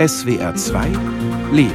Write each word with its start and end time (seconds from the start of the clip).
SWR 0.00 0.54
2 0.54 0.92
Leben. 1.52 1.74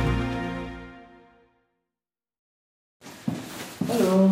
Hallo. 3.87 4.31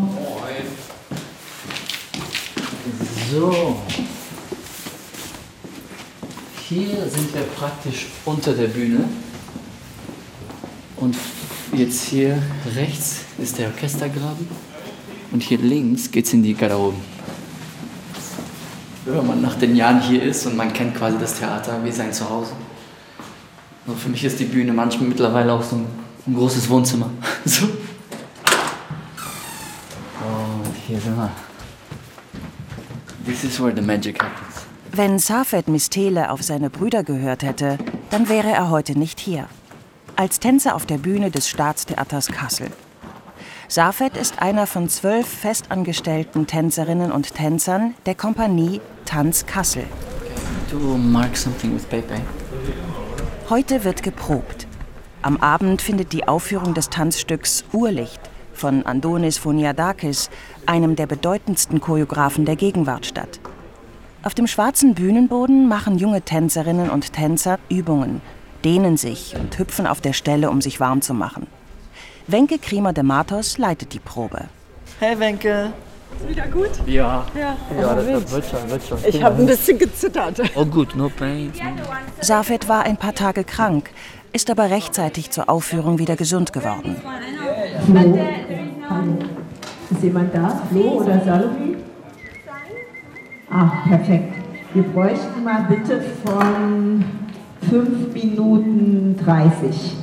So. 3.31 3.75
Hier 6.67 7.07
sind 7.07 7.35
wir 7.35 7.43
praktisch 7.55 8.07
unter 8.25 8.53
der 8.53 8.69
Bühne. 8.69 9.07
Und 10.97 11.15
jetzt 11.73 12.05
hier 12.05 12.41
rechts 12.75 13.25
ist 13.37 13.59
der 13.59 13.67
Orchestergraben. 13.67 14.47
Und 15.31 15.43
hier 15.43 15.59
links 15.59 16.09
geht 16.09 16.25
es 16.25 16.33
in 16.33 16.41
die 16.41 16.55
Garderoben. 16.55 16.99
Wenn 19.05 19.27
man 19.27 19.39
nach 19.39 19.53
den 19.53 19.75
Jahren 19.75 20.01
hier 20.01 20.23
ist 20.23 20.47
und 20.47 20.57
man 20.57 20.73
kennt 20.73 20.95
quasi 20.95 21.19
das 21.19 21.37
Theater 21.37 21.79
wie 21.83 21.91
sein 21.91 22.11
Zuhause. 22.11 22.53
Also 23.85 23.99
für 23.99 24.09
mich 24.09 24.23
ist 24.23 24.39
die 24.39 24.45
Bühne 24.45 24.71
manchmal 24.71 25.09
mittlerweile 25.09 25.51
auch 25.53 25.63
so 25.63 25.75
ein, 25.75 25.85
ein 26.25 26.35
großes 26.35 26.69
Wohnzimmer. 26.69 27.09
so. 27.45 27.65
Und 27.65 27.71
hier 30.87 30.99
sind 30.99 31.17
wir. 31.17 31.31
This 33.25 33.43
is 33.43 33.59
where 33.61 33.75
the 33.75 33.81
magic 33.81 34.21
happens. 34.21 34.65
Wenn 34.91 35.17
Safed 35.17 35.67
Mistele 35.67 36.29
auf 36.29 36.43
seine 36.43 36.69
Brüder 36.69 37.03
gehört 37.03 37.43
hätte, 37.43 37.77
dann 38.09 38.29
wäre 38.29 38.51
er 38.51 38.69
heute 38.69 38.97
nicht 38.97 39.19
hier. 39.19 39.47
Als 40.15 40.39
Tänzer 40.39 40.75
auf 40.75 40.85
der 40.85 40.99
Bühne 40.99 41.31
des 41.31 41.49
Staatstheaters 41.49 42.27
Kassel. 42.27 42.67
Safed 43.67 44.15
ist 44.17 44.39
einer 44.39 44.67
von 44.67 44.87
zwölf 44.87 45.27
festangestellten 45.27 46.45
Tänzerinnen 46.47 47.11
und 47.11 47.33
Tänzern 47.33 47.95
der 48.05 48.13
Kompanie 48.15 48.81
Tanz 49.05 49.45
Kassel. 49.45 49.85
To 50.69 50.77
mark 50.97 51.35
something 51.35 51.73
with 51.73 51.85
Pepe. 51.85 52.21
Heute 53.53 53.83
wird 53.83 54.01
geprobt. 54.01 54.65
Am 55.21 55.37
Abend 55.37 55.79
findet 55.79 56.11
die 56.11 56.27
Aufführung 56.27 56.73
des 56.73 56.89
Tanzstücks 56.89 57.63
Urlicht 57.71 58.19
von 58.51 58.83
Andonis 58.83 59.37
Phoniadakis, 59.37 60.31
einem 60.65 60.95
der 60.95 61.05
bedeutendsten 61.05 61.79
Choreografen 61.79 62.45
der 62.45 62.55
Gegenwart, 62.55 63.05
statt. 63.05 63.39
Auf 64.23 64.33
dem 64.33 64.47
schwarzen 64.47 64.95
Bühnenboden 64.95 65.67
machen 65.67 65.99
junge 65.99 66.23
Tänzerinnen 66.23 66.89
und 66.89 67.13
Tänzer 67.13 67.59
Übungen, 67.69 68.23
dehnen 68.65 68.97
sich 68.97 69.35
und 69.39 69.59
hüpfen 69.59 69.85
auf 69.85 70.01
der 70.01 70.13
Stelle, 70.13 70.49
um 70.49 70.59
sich 70.59 70.79
warm 70.79 71.03
zu 71.03 71.13
machen. 71.13 71.45
Wenke 72.25 72.57
Kriemer 72.57 72.91
de 72.91 73.03
Matos 73.03 73.59
leitet 73.59 73.93
die 73.93 73.99
Probe. 73.99 74.45
Hey 74.99 75.19
Wenke. 75.19 75.71
Ist 76.19 76.29
wieder 76.29 76.47
gut? 76.47 76.69
Ja. 76.85 77.25
Ja. 77.35 77.57
Ja, 77.79 77.95
das 77.95 78.05
wird, 78.05 78.31
wird 78.31 78.45
schon, 78.45 78.69
wird 78.69 78.83
schon. 78.87 78.97
Ich 79.05 79.23
habe 79.23 79.41
ein 79.41 79.45
bisschen 79.45 79.77
gezittert. 79.77 80.41
Oh 80.55 80.65
gut, 80.65 80.95
no 80.95 81.09
pain. 81.09 81.51
Safed 82.21 82.67
war 82.69 82.83
ein 82.83 82.97
paar 82.97 83.13
Tage 83.13 83.43
krank, 83.43 83.89
ist 84.31 84.49
aber 84.49 84.69
rechtzeitig 84.69 85.31
zur 85.31 85.49
Aufführung 85.49 85.99
wieder 85.99 86.15
gesund 86.15 86.53
geworden. 86.53 86.95
Flo. 87.85 88.19
Ist 89.91 90.03
jemand 90.03 90.33
da? 90.33 90.61
Flo 90.71 91.01
oder 91.01 91.21
Salome? 91.23 91.75
Ah, 93.49 93.69
perfekt. 93.87 94.35
Wir 94.73 94.83
bräuchten 94.83 95.43
mal 95.43 95.65
bitte 95.69 96.01
von 96.25 97.05
5 97.69 98.13
Minuten 98.13 99.15
30. 99.23 99.95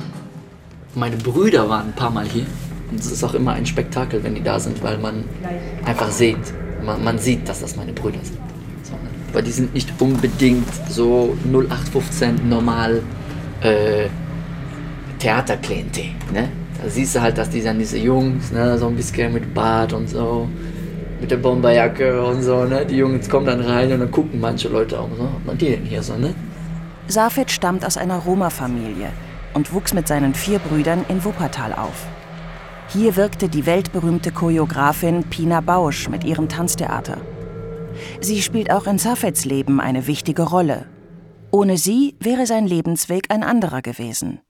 Meine 0.95 1.17
Brüder 1.17 1.67
waren 1.67 1.87
ein 1.87 1.93
paar 1.93 2.09
Mal 2.09 2.25
hier. 2.25 2.45
Und 2.91 2.99
es 2.99 3.11
ist 3.11 3.23
auch 3.23 3.33
immer 3.33 3.53
ein 3.53 3.65
Spektakel, 3.65 4.23
wenn 4.23 4.35
die 4.35 4.43
da 4.43 4.59
sind, 4.59 4.83
weil 4.83 4.97
man 4.97 5.23
einfach 5.85 6.11
sieht, 6.11 6.37
man, 6.83 7.03
man 7.03 7.17
sieht, 7.17 7.47
dass 7.47 7.61
das 7.61 7.75
meine 7.75 7.93
Brüder 7.93 8.19
sind. 8.21 8.37
So, 8.83 8.93
ne? 8.93 9.09
Aber 9.31 9.41
die 9.41 9.51
sind 9.51 9.73
nicht 9.73 9.89
unbedingt 9.99 10.67
so 10.89 11.37
0815 11.45 12.49
normal 12.49 13.01
äh, 13.61 14.07
Theaterklientel. 15.19 16.05
Ne? 16.33 16.49
Da 16.83 16.89
siehst 16.89 17.15
du 17.15 17.21
halt, 17.21 17.37
dass 17.37 17.49
die 17.49 17.61
dann 17.61 17.79
diese 17.79 17.97
Jungs, 17.97 18.51
ne, 18.51 18.77
so 18.77 18.87
ein 18.87 18.95
bisschen 18.95 19.31
mit 19.31 19.53
Bart 19.53 19.93
und 19.93 20.09
so, 20.09 20.49
mit 21.19 21.29
der 21.29 21.37
Bomberjacke 21.37 22.23
und 22.23 22.41
so, 22.41 22.63
ne? 22.65 22.83
Die 22.87 22.97
Jungs 22.97 23.29
kommen 23.29 23.45
dann 23.45 23.61
rein 23.61 23.91
und 23.93 23.99
dann 23.99 24.09
gucken 24.09 24.39
manche 24.39 24.67
Leute 24.67 24.99
auch 24.99 25.09
so, 25.15 25.29
was 25.45 25.57
die 25.57 25.69
denn 25.69 25.85
hier 25.85 26.01
so, 26.01 26.15
ne? 26.15 26.33
Safed 27.07 27.51
stammt 27.51 27.85
aus 27.85 27.97
einer 27.97 28.17
Roma-Familie 28.17 29.09
und 29.53 29.71
wuchs 29.73 29.93
mit 29.93 30.07
seinen 30.07 30.33
vier 30.33 30.57
Brüdern 30.57 31.05
in 31.07 31.23
Wuppertal 31.23 31.73
auf. 31.73 32.07
Hier 32.93 33.15
wirkte 33.15 33.47
die 33.47 33.65
weltberühmte 33.65 34.33
Choreografin 34.33 35.23
Pina 35.23 35.61
Bausch 35.61 36.09
mit 36.09 36.25
ihrem 36.25 36.49
Tanztheater. 36.49 37.21
Sie 38.19 38.41
spielt 38.41 38.69
auch 38.69 38.85
in 38.85 38.97
Safeds 38.97 39.45
Leben 39.45 39.79
eine 39.79 40.07
wichtige 40.07 40.41
Rolle. 40.41 40.87
Ohne 41.51 41.77
sie 41.77 42.17
wäre 42.19 42.45
sein 42.45 42.67
Lebensweg 42.67 43.27
ein 43.29 43.43
anderer 43.43 43.81
gewesen. 43.81 44.41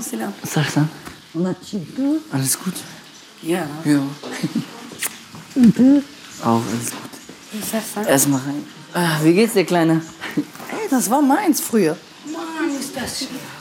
Salam. 0.00 0.32
Sag's 0.44 0.78
an. 0.78 0.88
Alles 2.32 2.58
gut? 2.58 2.74
Ja. 3.42 3.66
Ja. 3.84 4.00
Auch 6.42 6.62
alles 6.70 6.90
gut. 6.90 8.08
Erstmal 8.08 8.40
rein. 8.40 8.64
Ah, 8.94 9.18
wie 9.22 9.34
geht's 9.34 9.52
dir, 9.52 9.66
Kleine? 9.66 10.00
Ey, 10.36 10.88
das 10.88 11.10
war 11.10 11.20
meins 11.20 11.60
früher. 11.60 11.98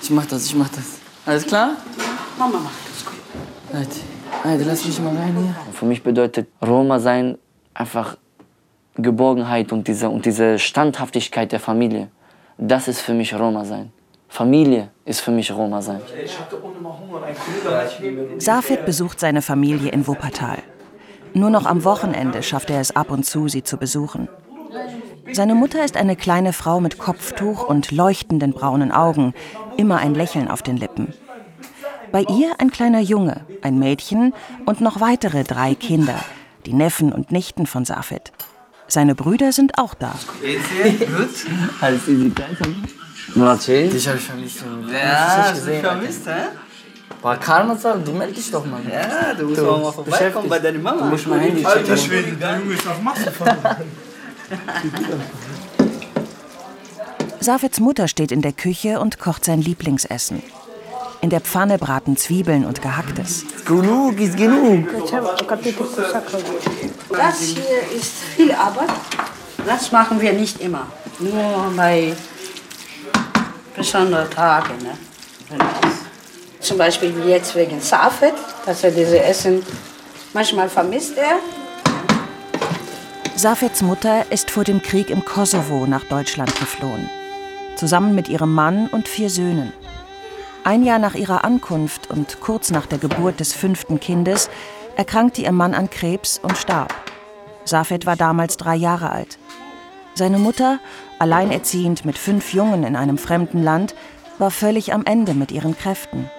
Ich 0.01 0.09
mach 0.09 0.25
das, 0.25 0.45
ich 0.45 0.55
mach 0.55 0.69
das. 0.69 0.99
Alles 1.25 1.45
klar? 1.45 1.77
Mama 2.37 2.59
macht 2.59 2.73
das 2.89 3.05
gut. 3.05 3.15
Leute, 3.71 3.99
Leute, 4.43 4.63
lass 4.69 4.85
mich 4.85 4.99
mal 4.99 5.15
rein 5.15 5.35
hier. 5.37 5.55
Für 5.73 5.85
mich 5.85 6.03
bedeutet 6.03 6.47
Roma 6.61 6.99
sein 6.99 7.37
einfach 7.73 8.17
Geborgenheit 8.95 9.71
und 9.71 9.87
diese, 9.87 10.09
und 10.09 10.25
diese 10.25 10.59
Standhaftigkeit 10.59 11.51
der 11.51 11.59
Familie. 11.59 12.09
Das 12.57 12.87
ist 12.87 13.01
für 13.01 13.13
mich 13.13 13.33
Roma 13.33 13.65
sein. 13.65 13.91
Familie 14.29 14.89
ist 15.05 15.21
für 15.21 15.31
mich 15.31 15.51
Roma 15.51 15.81
sein. 15.81 16.01
Safed 18.39 18.85
besucht 18.85 19.19
seine 19.19 19.41
Familie 19.41 19.91
in 19.91 20.07
Wuppertal. 20.07 20.59
Nur 21.33 21.49
noch 21.49 21.65
am 21.65 21.83
Wochenende 21.83 22.43
schafft 22.43 22.69
er 22.69 22.79
es 22.79 22.95
ab 22.95 23.09
und 23.11 23.25
zu, 23.25 23.47
sie 23.47 23.63
zu 23.63 23.77
besuchen. 23.77 24.27
Seine 25.31 25.55
Mutter 25.55 25.83
ist 25.83 25.95
eine 25.95 26.15
kleine 26.15 26.53
Frau 26.53 26.79
mit 26.79 26.97
Kopftuch 26.97 27.67
und 27.67 27.91
leuchtenden 27.91 28.51
braunen 28.51 28.91
Augen, 28.91 29.33
immer 29.77 29.97
ein 29.97 30.13
Lächeln 30.13 30.49
auf 30.49 30.61
den 30.61 30.77
Lippen. 30.77 31.13
Bei 32.11 32.21
ihr 32.21 32.59
ein 32.59 32.71
kleiner 32.71 32.99
Junge, 32.99 33.41
ein 33.61 33.79
Mädchen 33.79 34.33
und 34.65 34.81
noch 34.81 34.99
weitere 34.99 35.43
drei 35.43 35.75
Kinder, 35.75 36.19
die 36.65 36.73
Neffen 36.73 37.11
und 37.11 37.31
Nichten 37.31 37.65
von 37.65 37.85
Safed. 37.85 38.31
Seine 38.87 39.15
Brüder 39.15 39.51
sind 39.51 39.77
auch 39.79 39.93
da. 39.93 40.13
Gut? 40.41 41.29
Alles 41.81 42.07
easy. 42.07 42.31
Natürlich. 43.35 43.91
Dich 43.91 44.07
habe 44.07 44.17
ich 44.17 44.23
vermisst. 44.23 44.63
Ja, 44.91 45.47
ich 45.47 45.55
gesehen, 45.55 45.81
vermisst, 45.81 46.27
hä? 46.27 46.31
Boah, 47.21 47.37
Karma, 47.37 47.75
du 47.75 48.11
meld 48.11 48.35
dich 48.35 48.51
doch 48.51 48.65
mal. 48.65 48.81
Ja, 48.91 49.33
du 49.33 49.47
musst 49.47 49.61
mal 49.61 49.91
vorbeikommen 49.91 50.49
bei 50.49 50.59
deiner 50.59 50.79
Mama. 50.79 51.03
Du 51.03 51.09
musst 51.09 51.27
mein 51.27 51.39
Handy 51.39 51.65
Alter. 51.65 51.95
Schwede, 51.97 52.33
der 52.33 52.59
Junge 52.59 52.73
ist 52.73 52.87
auf 52.87 53.01
Massenfahrt. 53.01 53.77
Safeds 57.39 57.79
Mutter 57.79 58.07
steht 58.07 58.31
in 58.31 58.41
der 58.41 58.53
Küche 58.53 58.99
und 58.99 59.19
kocht 59.19 59.43
sein 59.45 59.61
Lieblingsessen. 59.61 60.41
In 61.21 61.29
der 61.29 61.41
Pfanne 61.41 61.77
braten 61.77 62.17
Zwiebeln 62.17 62.65
und 62.65 62.81
Gehacktes. 62.81 63.45
Genug 63.65 64.19
ist 64.19 64.35
genug. 64.35 64.87
Das 67.09 67.39
hier 67.39 67.97
ist 67.97 68.13
viel 68.35 68.51
Arbeit. 68.51 68.89
Das 69.65 69.91
machen 69.91 70.19
wir 70.19 70.33
nicht 70.33 70.59
immer. 70.59 70.87
Nur 71.19 71.71
bei 71.75 72.13
besonderen 73.75 74.29
Tagen. 74.29 74.77
Ne? 74.81 74.97
Zum 76.59 76.77
Beispiel 76.77 77.13
wie 77.15 77.29
jetzt 77.29 77.55
wegen 77.55 77.79
Safed, 77.79 78.33
dass 78.65 78.83
er 78.83 78.91
diese 78.91 79.21
Essen 79.21 79.65
manchmal 80.33 80.69
vermisst 80.69 81.17
er. 81.17 81.39
Safeds 83.35 83.81
Mutter 83.81 84.31
ist 84.31 84.51
vor 84.51 84.63
dem 84.63 84.81
Krieg 84.83 85.09
im 85.09 85.25
Kosovo 85.25 85.87
nach 85.87 86.03
Deutschland 86.03 86.55
geflohen. 86.59 87.09
Zusammen 87.75 88.13
mit 88.13 88.29
ihrem 88.29 88.53
Mann 88.53 88.87
und 88.87 89.07
vier 89.07 89.29
Söhnen. 89.29 89.73
Ein 90.63 90.83
Jahr 90.83 90.99
nach 90.99 91.15
ihrer 91.15 91.43
Ankunft 91.43 92.11
und 92.11 92.39
kurz 92.41 92.69
nach 92.69 92.85
der 92.85 92.99
Geburt 92.99 93.39
des 93.39 93.51
fünften 93.53 93.99
Kindes 93.99 94.51
erkrankte 94.95 95.41
ihr 95.41 95.51
Mann 95.51 95.73
an 95.73 95.89
Krebs 95.89 96.39
und 96.43 96.55
starb. 96.57 96.93
Safed 97.65 98.05
war 98.05 98.15
damals 98.15 98.55
drei 98.57 98.75
Jahre 98.75 99.09
alt. 99.09 99.39
Seine 100.13 100.37
Mutter, 100.37 100.79
alleinerziehend 101.17 102.05
mit 102.05 102.19
fünf 102.19 102.53
Jungen 102.53 102.83
in 102.83 102.95
einem 102.95 103.17
fremden 103.17 103.63
Land, 103.63 103.95
war 104.37 104.51
völlig 104.51 104.93
am 104.93 105.05
Ende 105.05 105.33
mit 105.33 105.51
ihren 105.51 105.75
Kräften. 105.75 106.29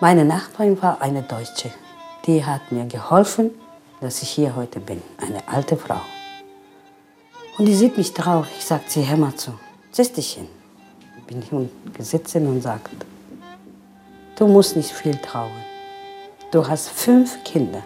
Meine 0.00 0.24
Nachbarin 0.24 0.80
war 0.80 1.02
eine 1.02 1.22
Deutsche. 1.22 1.70
Die 2.26 2.44
hat 2.44 2.72
mir 2.72 2.86
geholfen, 2.86 3.50
dass 4.00 4.22
ich 4.22 4.30
hier 4.30 4.56
heute 4.56 4.80
bin. 4.80 5.02
Eine 5.18 5.46
alte 5.46 5.76
Frau. 5.76 6.00
Und 7.58 7.66
die 7.66 7.74
sieht 7.74 7.98
mich 7.98 8.14
traurig. 8.14 8.64
Sagt 8.64 8.90
sie, 8.90 9.06
hör 9.06 9.16
mal 9.16 9.34
zu, 9.34 9.52
setz 9.90 10.12
dich 10.12 10.34
hin. 10.34 10.48
Bin 11.26 11.42
ich 11.42 11.52
und 11.52 11.70
gesessen 11.92 12.46
und 12.46 12.62
sagt, 12.62 12.88
du 14.36 14.46
musst 14.46 14.76
nicht 14.76 14.90
viel 14.90 15.16
trauen. 15.16 15.50
Du 16.52 16.66
hast 16.66 16.88
fünf 16.88 17.44
Kinder. 17.44 17.82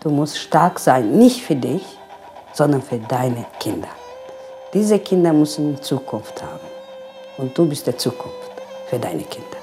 Du 0.00 0.10
musst 0.10 0.38
stark 0.38 0.78
sein, 0.78 1.18
nicht 1.18 1.42
für 1.42 1.56
dich, 1.56 1.82
sondern 2.52 2.80
für 2.82 2.98
deine 2.98 3.44
Kinder. 3.58 3.88
Diese 4.72 4.98
Kinder 4.98 5.32
müssen 5.32 5.82
Zukunft 5.82 6.42
haben. 6.42 6.68
Und 7.36 7.56
du 7.58 7.66
bist 7.66 7.86
die 7.86 7.96
Zukunft 7.96 8.52
für 8.86 8.98
deine 8.98 9.24
Kinder. 9.24 9.58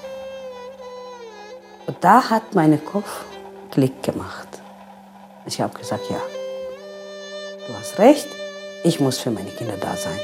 Und 1.88 1.98
da 2.01 2.30
hat 2.30 2.54
mein 2.54 2.84
Kopf 2.86 3.25
Klick 3.72 4.04
gemacht. 4.04 4.48
Ich 5.45 5.60
habe 5.60 5.77
gesagt, 5.77 6.10
ja, 6.10 6.22
du 7.68 7.74
hast 7.74 7.98
recht, 7.98 8.27
ich 8.83 9.00
muss 9.00 9.19
für 9.19 9.31
meine 9.31 9.50
Kinder 9.51 9.75
da 9.80 9.95
sein. 9.95 10.19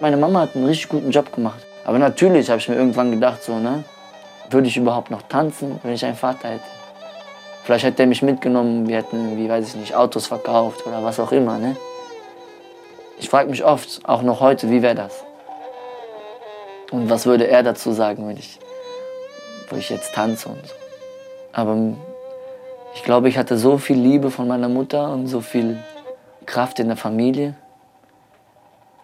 Meine 0.00 0.16
Mama 0.16 0.40
hat 0.40 0.56
einen 0.56 0.66
richtig 0.66 0.88
guten 0.88 1.10
Job 1.10 1.32
gemacht. 1.32 1.64
Aber 1.84 1.98
natürlich 1.98 2.50
habe 2.50 2.58
ich 2.58 2.68
mir 2.68 2.74
irgendwann 2.74 3.10
gedacht, 3.10 3.44
so, 3.44 3.58
ne, 3.58 3.84
würde 4.50 4.66
ich 4.66 4.76
überhaupt 4.76 5.10
noch 5.10 5.22
tanzen, 5.22 5.78
wenn 5.82 5.92
ich 5.92 6.04
einen 6.04 6.16
Vater 6.16 6.48
hätte? 6.48 6.64
Vielleicht 7.62 7.84
hätte 7.84 8.02
er 8.02 8.06
mich 8.06 8.22
mitgenommen, 8.22 8.88
wir 8.88 8.96
hätten, 8.96 9.36
wie 9.38 9.48
weiß 9.48 9.68
ich 9.68 9.76
nicht, 9.76 9.94
Autos 9.94 10.26
verkauft 10.26 10.86
oder 10.86 11.02
was 11.02 11.20
auch 11.20 11.32
immer, 11.32 11.58
ne? 11.58 11.76
Ich 13.18 13.28
frage 13.28 13.48
mich 13.48 13.64
oft, 13.64 14.00
auch 14.04 14.22
noch 14.22 14.40
heute, 14.40 14.68
wie 14.70 14.82
wäre 14.82 14.96
das? 14.96 15.24
Und 16.90 17.08
was 17.08 17.24
würde 17.24 17.46
er 17.46 17.62
dazu 17.62 17.92
sagen, 17.92 18.26
wenn 18.28 18.36
ich, 18.36 18.58
wo 19.70 19.76
ich 19.76 19.88
jetzt 19.88 20.12
tanze 20.14 20.48
und 20.48 20.66
so. 20.66 20.74
Aber 21.52 21.76
ich 22.94 23.04
glaube, 23.04 23.28
ich 23.28 23.38
hatte 23.38 23.56
so 23.56 23.78
viel 23.78 23.96
Liebe 23.96 24.30
von 24.30 24.48
meiner 24.48 24.68
Mutter 24.68 25.10
und 25.12 25.28
so 25.28 25.40
viel 25.40 25.78
Kraft 26.46 26.78
in 26.80 26.88
der 26.88 26.96
Familie. 26.96 27.54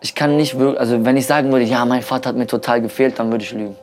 Ich 0.00 0.14
kann 0.14 0.36
nicht 0.36 0.58
wirklich, 0.58 0.80
also 0.80 1.04
wenn 1.04 1.16
ich 1.16 1.26
sagen 1.26 1.52
würde, 1.52 1.64
ja, 1.64 1.84
mein 1.84 2.02
Vater 2.02 2.30
hat 2.30 2.36
mir 2.36 2.46
total 2.46 2.80
gefehlt, 2.80 3.18
dann 3.18 3.30
würde 3.30 3.44
ich 3.44 3.52
lügen. 3.52 3.76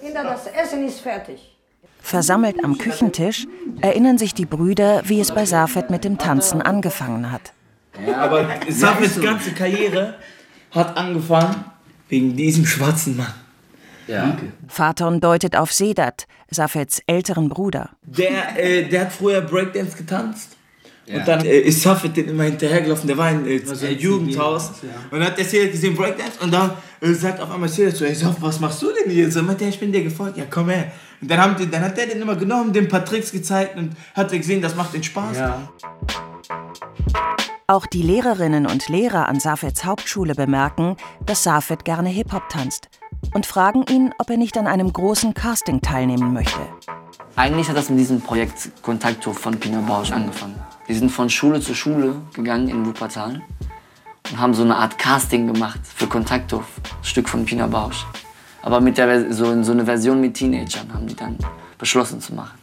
Kinder, 0.00 0.24
das 0.24 0.46
Essen 0.46 0.86
ist 0.86 1.00
fertig. 1.00 1.56
Versammelt 2.00 2.62
am 2.64 2.76
Küchentisch 2.76 3.46
erinnern 3.80 4.18
sich 4.18 4.34
die 4.34 4.44
Brüder, 4.44 5.02
wie 5.04 5.20
es 5.20 5.32
bei 5.32 5.46
Safed 5.46 5.88
mit 5.88 6.04
dem 6.04 6.18
Tanzen 6.18 6.60
angefangen 6.60 7.30
hat. 7.30 7.52
Aber 8.18 8.46
Safets 8.68 9.20
ganze 9.20 9.52
Karriere 9.52 10.14
hat 10.72 10.96
angefangen 10.96 11.64
wegen 12.08 12.36
diesem 12.36 12.66
schwarzen 12.66 13.16
Mann. 13.16 13.32
Ja. 14.08 14.36
Vater 14.66 15.10
deutet 15.18 15.56
auf 15.56 15.72
Sedat, 15.72 16.26
Safeds 16.50 17.00
älteren 17.06 17.48
Bruder. 17.48 17.90
Der, 18.02 18.58
äh, 18.58 18.88
der 18.88 19.02
hat 19.02 19.12
früher 19.12 19.40
Breakdance 19.40 19.96
getanzt. 19.96 20.56
Und 21.08 21.26
dann 21.26 21.44
äh, 21.44 21.58
ist 21.58 21.82
Safed 21.82 22.16
den 22.16 22.28
immer 22.28 22.44
hinterhergelaufen, 22.44 23.08
der 23.08 23.16
war 23.18 23.30
in 23.30 23.44
äh, 23.46 23.56
äh, 23.56 23.92
Jugendhaus. 23.92 24.70
Und 25.10 25.18
dann 25.18 25.24
hat 25.24 25.36
der 25.36 25.44
Sedat 25.44 25.72
gesehen, 25.72 25.96
Breakdance, 25.96 26.38
und 26.40 26.52
dann 26.52 26.72
äh, 27.00 27.12
sagt 27.12 27.40
auf 27.40 27.50
einmal 27.50 27.68
Sedat 27.68 27.96
zu, 27.96 28.04
ey, 28.04 28.14
Saf, 28.14 28.36
was 28.40 28.60
machst 28.60 28.80
du 28.82 28.86
denn 28.92 29.10
hier? 29.10 29.30
So, 29.30 29.42
meint 29.42 29.60
er, 29.62 29.68
ich 29.68 29.80
bin 29.80 29.90
dir 29.90 30.04
gefolgt, 30.04 30.38
ja 30.38 30.44
komm 30.48 30.68
her. 30.68 30.92
Und 31.20 31.30
dann, 31.30 31.40
haben 31.40 31.56
die, 31.56 31.68
dann 31.68 31.82
hat 31.82 31.96
der 31.96 32.06
den 32.06 32.20
immer 32.20 32.36
genommen, 32.36 32.72
dem 32.72 32.84
ein 32.84 32.88
paar 32.88 33.04
Tricks 33.04 33.32
gezeigt 33.32 33.76
und 33.76 33.92
hat 34.14 34.30
gesehen, 34.30 34.62
das 34.62 34.76
macht 34.76 34.94
den 34.94 35.02
Spaß. 35.02 35.38
Auch 37.66 37.86
die 37.86 38.02
Lehrerinnen 38.02 38.66
und 38.66 38.88
Lehrer 38.88 39.28
an 39.28 39.40
Safeds 39.40 39.84
Hauptschule 39.84 40.34
bemerken, 40.34 40.96
dass 41.26 41.42
Safed 41.42 41.84
gerne 41.84 42.10
Hip-Hop 42.10 42.48
tanzt 42.48 42.88
und 43.34 43.46
fragen 43.46 43.84
ihn, 43.88 44.12
ob 44.18 44.30
er 44.30 44.36
nicht 44.36 44.56
an 44.56 44.66
einem 44.66 44.92
großen 44.92 45.34
Casting 45.34 45.80
teilnehmen 45.80 46.32
möchte. 46.32 46.60
Eigentlich 47.34 47.68
hat 47.68 47.76
das 47.76 47.88
mit 47.88 47.98
diesem 47.98 48.20
Projekt 48.20 48.70
Kontakthof 48.82 49.38
von 49.38 49.58
Pina 49.58 49.80
Bausch 49.80 50.12
angefangen. 50.12 50.54
Wir 50.92 50.98
sind 50.98 51.08
von 51.08 51.30
Schule 51.30 51.58
zu 51.58 51.74
Schule 51.74 52.16
gegangen 52.34 52.68
in 52.68 52.84
Wuppertal 52.84 53.40
und 54.30 54.38
haben 54.38 54.52
so 54.52 54.62
eine 54.62 54.76
Art 54.76 54.98
Casting 54.98 55.46
gemacht 55.46 55.80
für 55.82 56.06
Kontakthof, 56.06 56.66
Stück 57.00 57.30
von 57.30 57.46
Pina 57.46 57.66
Bausch. 57.66 58.04
Aber 58.60 58.78
mit 58.78 58.98
der, 58.98 59.32
so, 59.32 59.62
so 59.62 59.72
eine 59.72 59.86
Version 59.86 60.20
mit 60.20 60.34
Teenagern 60.34 60.92
haben 60.92 61.06
die 61.06 61.16
dann 61.16 61.38
beschlossen 61.78 62.20
zu 62.20 62.34
machen. 62.34 62.58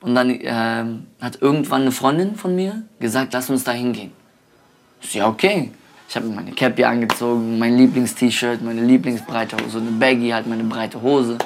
Und 0.00 0.14
dann 0.14 0.30
ähm, 0.40 1.08
hat 1.20 1.42
irgendwann 1.42 1.82
eine 1.82 1.92
Freundin 1.92 2.36
von 2.36 2.56
mir 2.56 2.84
gesagt, 2.98 3.34
lass 3.34 3.50
uns 3.50 3.64
da 3.64 3.72
hingehen. 3.72 4.12
So, 5.02 5.18
ja, 5.18 5.28
okay. 5.28 5.72
Ich 6.08 6.16
habe 6.16 6.28
mir 6.28 6.36
meine 6.36 6.52
Cappy 6.52 6.84
angezogen, 6.84 7.58
mein 7.58 7.76
Lieblings-T-Shirt, 7.76 8.62
meine 8.62 8.80
Lieblingsbreite 8.80 9.58
Hose, 9.62 9.76
eine 9.76 9.90
Baggy, 9.90 10.30
halt 10.30 10.46
meine 10.46 10.64
breite 10.64 11.02
Hose. 11.02 11.36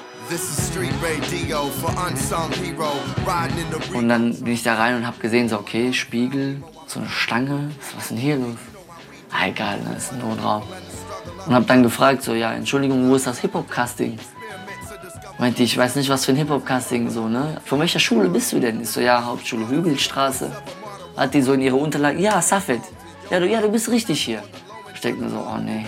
Und 3.94 4.08
dann 4.08 4.34
bin 4.42 4.52
ich 4.52 4.62
da 4.62 4.74
rein 4.74 4.96
und 4.96 5.06
habe 5.06 5.18
gesehen, 5.18 5.48
so 5.48 5.58
okay, 5.58 5.92
Spiegel, 5.92 6.62
so 6.86 7.00
eine 7.00 7.08
Stange, 7.08 7.70
was 7.94 8.04
ist 8.04 8.10
denn 8.10 8.18
hier 8.18 8.36
los? 8.36 8.56
Ah, 9.30 9.46
egal, 9.46 9.78
das 9.84 10.04
ist 10.04 10.12
ein 10.12 10.18
Notraum. 10.18 10.62
Und 11.46 11.54
habe 11.54 11.66
dann 11.66 11.82
gefragt, 11.82 12.22
so 12.22 12.34
ja, 12.34 12.52
Entschuldigung, 12.52 13.08
wo 13.08 13.14
ist 13.14 13.26
das 13.26 13.38
Hip-Hop-Casting? 13.38 14.18
Meinte 15.38 15.62
ich, 15.62 15.76
weiß 15.76 15.96
nicht, 15.96 16.08
was 16.08 16.24
für 16.24 16.32
ein 16.32 16.38
Hip-Hop-Casting 16.38 17.08
so, 17.10 17.28
ne? 17.28 17.60
Von 17.64 17.78
welcher 17.78 18.00
Schule 18.00 18.28
bist 18.28 18.52
du 18.52 18.58
denn? 18.58 18.80
Ich 18.80 18.90
so, 18.90 19.00
ja, 19.00 19.24
Hauptschule 19.24 19.68
Hügelstraße. 19.68 20.50
Hat 21.16 21.34
die 21.34 21.42
so 21.42 21.52
in 21.52 21.60
ihre 21.60 21.76
Unterlagen, 21.76 22.18
ja, 22.18 22.42
Safed. 22.42 22.80
Ja, 23.30 23.38
du, 23.38 23.46
ja, 23.46 23.60
du 23.60 23.68
bist 23.68 23.88
richtig 23.90 24.22
hier. 24.22 24.42
Ich 24.94 25.00
denke 25.00 25.22
mir 25.22 25.30
so, 25.30 25.36
oh 25.36 25.58
nee, 25.58 25.86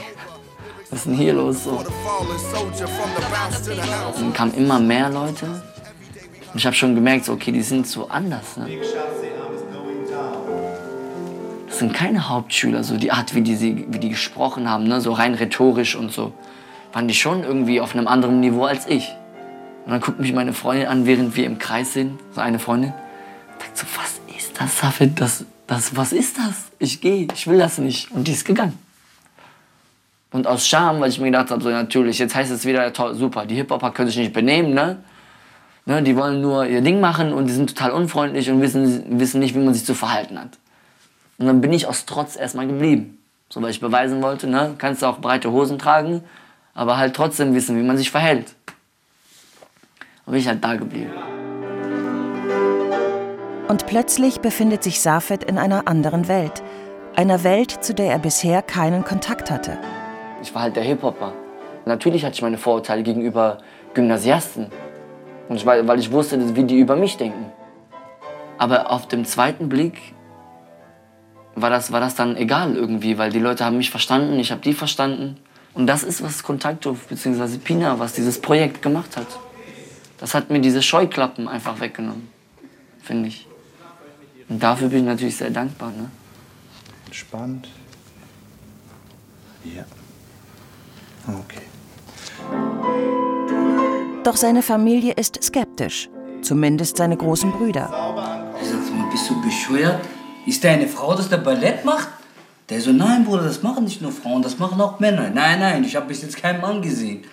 was 0.90 1.00
ist 1.00 1.06
denn 1.06 1.14
hier 1.14 1.34
los? 1.34 1.64
So. 1.64 1.84
Dann 4.18 4.32
kamen 4.32 4.54
immer 4.54 4.80
mehr 4.80 5.10
Leute. 5.10 5.46
Und 5.46 6.56
ich 6.56 6.64
habe 6.64 6.74
schon 6.74 6.94
gemerkt, 6.94 7.26
so, 7.26 7.32
okay, 7.34 7.52
die 7.52 7.62
sind 7.62 7.86
so 7.86 8.08
anders. 8.08 8.56
Ne? 8.56 8.68
Das 11.66 11.78
sind 11.78 11.92
keine 11.92 12.28
Hauptschüler, 12.28 12.82
so 12.82 12.96
die 12.96 13.12
Art, 13.12 13.34
wie 13.34 13.42
die, 13.42 13.86
wie 13.88 13.98
die 13.98 14.08
gesprochen 14.08 14.68
haben, 14.68 14.84
ne? 14.84 15.00
so 15.00 15.12
rein 15.12 15.34
rhetorisch 15.34 15.94
und 15.94 16.10
so. 16.10 16.32
Waren 16.92 17.06
die 17.06 17.14
schon 17.14 17.44
irgendwie 17.44 17.80
auf 17.82 17.94
einem 17.94 18.08
anderen 18.08 18.40
Niveau 18.40 18.64
als 18.64 18.86
ich. 18.86 19.14
Und 19.84 19.92
dann 19.92 20.00
guckt 20.00 20.18
mich 20.18 20.32
meine 20.32 20.54
Freundin 20.54 20.86
an, 20.86 21.06
während 21.06 21.36
wir 21.36 21.44
im 21.44 21.58
Kreis 21.58 21.92
sind, 21.92 22.18
so 22.34 22.40
eine 22.40 22.58
Freundin. 22.58 22.94
Sagt 23.60 23.76
so, 23.76 23.86
was 23.96 24.36
ist 24.36 24.58
das, 24.58 24.78
Safed? 24.78 25.20
Das, 25.20 25.44
das, 25.66 25.94
was 25.96 26.12
ist 26.12 26.38
das? 26.38 26.54
Ich 26.78 27.00
gehe, 27.02 27.28
ich 27.32 27.46
will 27.46 27.58
das 27.58 27.76
nicht. 27.76 28.10
Und 28.10 28.26
die 28.26 28.32
ist 28.32 28.46
gegangen. 28.46 28.87
Und 30.30 30.46
aus 30.46 30.66
Scham, 30.66 31.00
weil 31.00 31.08
ich 31.08 31.18
mir 31.18 31.26
gedacht 31.26 31.50
habe, 31.50 31.62
so 31.62 31.70
natürlich, 31.70 32.18
jetzt 32.18 32.34
heißt 32.34 32.50
es 32.50 32.66
wieder, 32.66 32.92
toll, 32.92 33.14
super, 33.14 33.46
die 33.46 33.54
Hip-Hopper 33.54 33.92
können 33.92 34.08
sich 34.08 34.18
nicht 34.18 34.32
benehmen, 34.32 34.74
ne? 34.74 34.98
ne? 35.86 36.02
Die 36.02 36.14
wollen 36.16 36.40
nur 36.40 36.66
ihr 36.66 36.82
Ding 36.82 37.00
machen 37.00 37.32
und 37.32 37.46
die 37.46 37.52
sind 37.52 37.70
total 37.74 37.92
unfreundlich 37.92 38.50
und 38.50 38.60
wissen, 38.60 39.18
wissen 39.18 39.40
nicht, 39.40 39.54
wie 39.54 39.60
man 39.60 39.74
sich 39.74 39.84
zu 39.84 39.94
verhalten 39.94 40.38
hat. 40.38 40.58
Und 41.38 41.46
dann 41.46 41.60
bin 41.60 41.72
ich 41.72 41.86
aus 41.86 42.04
Trotz 42.04 42.36
erstmal 42.36 42.66
geblieben. 42.66 43.18
So, 43.48 43.62
weil 43.62 43.70
ich 43.70 43.80
beweisen 43.80 44.20
wollte, 44.22 44.46
ne? 44.46 44.74
Kannst 44.76 45.00
du 45.00 45.06
auch 45.06 45.18
breite 45.18 45.50
Hosen 45.50 45.78
tragen, 45.78 46.22
aber 46.74 46.98
halt 46.98 47.16
trotzdem 47.16 47.54
wissen, 47.54 47.78
wie 47.78 47.82
man 47.82 47.96
sich 47.96 48.10
verhält. 48.10 48.54
Und 50.26 50.32
bin 50.32 50.40
ich 50.40 50.48
halt 50.48 50.62
da 50.62 50.76
geblieben. 50.76 51.12
Und 53.68 53.86
plötzlich 53.86 54.40
befindet 54.40 54.82
sich 54.82 55.00
Safed 55.00 55.44
in 55.44 55.56
einer 55.56 55.88
anderen 55.88 56.28
Welt. 56.28 56.62
Einer 57.16 57.42
Welt, 57.44 57.82
zu 57.82 57.94
der 57.94 58.12
er 58.12 58.18
bisher 58.18 58.60
keinen 58.60 59.04
Kontakt 59.04 59.50
hatte. 59.50 59.78
Ich 60.42 60.54
war 60.54 60.62
halt 60.62 60.76
der 60.76 60.84
Hip-Hopper. 60.84 61.32
Natürlich 61.84 62.24
hatte 62.24 62.34
ich 62.34 62.42
meine 62.42 62.58
Vorurteile 62.58 63.02
gegenüber 63.02 63.58
Gymnasiasten. 63.94 64.66
Und 65.48 65.56
ich, 65.56 65.66
weil 65.66 65.98
ich 65.98 66.12
wusste, 66.12 66.56
wie 66.56 66.64
die 66.64 66.78
über 66.78 66.96
mich 66.96 67.16
denken. 67.16 67.46
Aber 68.58 68.90
auf 68.90 69.08
dem 69.08 69.24
zweiten 69.24 69.68
Blick 69.68 69.98
war 71.54 71.70
das, 71.70 71.90
war 71.92 72.00
das 72.00 72.14
dann 72.14 72.36
egal 72.36 72.76
irgendwie, 72.76 73.18
weil 73.18 73.30
die 73.30 73.38
Leute 73.38 73.64
haben 73.64 73.78
mich 73.78 73.90
verstanden, 73.90 74.38
ich 74.38 74.50
habe 74.52 74.60
die 74.60 74.74
verstanden. 74.74 75.38
Und 75.74 75.86
das 75.86 76.02
ist, 76.02 76.22
was 76.22 76.42
Kontakthof 76.42 77.06
bzw. 77.08 77.58
Pina, 77.58 77.98
was 77.98 78.12
dieses 78.12 78.40
Projekt 78.40 78.82
gemacht 78.82 79.16
hat. 79.16 79.26
Das 80.18 80.34
hat 80.34 80.50
mir 80.50 80.60
diese 80.60 80.82
Scheuklappen 80.82 81.48
einfach 81.48 81.80
weggenommen, 81.80 82.28
finde 83.00 83.28
ich. 83.28 83.46
Und 84.48 84.62
dafür 84.62 84.88
bin 84.88 85.00
ich 85.00 85.04
natürlich 85.04 85.36
sehr 85.36 85.50
dankbar. 85.50 85.90
Ne? 85.90 86.10
Spannend. 87.12 87.68
Ja. 89.64 89.84
Okay. 91.28 91.62
Doch 94.24 94.36
seine 94.36 94.62
Familie 94.62 95.12
ist 95.14 95.42
skeptisch, 95.42 96.08
zumindest 96.42 96.96
seine 96.96 97.16
großen 97.16 97.52
Brüder. 97.52 97.88
Ich 98.60 98.68
sag 98.68 98.94
mal, 98.96 99.10
bist 99.10 99.28
du 99.30 99.40
bescheuert? 99.42 100.00
Ist 100.46 100.64
da 100.64 100.70
eine 100.70 100.88
Frau, 100.88 101.14
dass 101.14 101.28
der 101.28 101.38
Ballett 101.38 101.84
macht? 101.84 102.08
Der 102.70 102.80
so, 102.80 102.92
nein, 102.92 103.24
Bruder, 103.24 103.44
das 103.44 103.62
machen 103.62 103.84
nicht 103.84 104.02
nur 104.02 104.12
Frauen, 104.12 104.42
das 104.42 104.58
machen 104.58 104.80
auch 104.80 105.00
Männer. 105.00 105.30
Nein, 105.30 105.60
nein, 105.60 105.84
ich 105.84 105.96
habe 105.96 106.06
bis 106.06 106.22
jetzt 106.22 106.36
keinen 106.36 106.60
Mann 106.60 106.82
gesehen. 106.82 107.24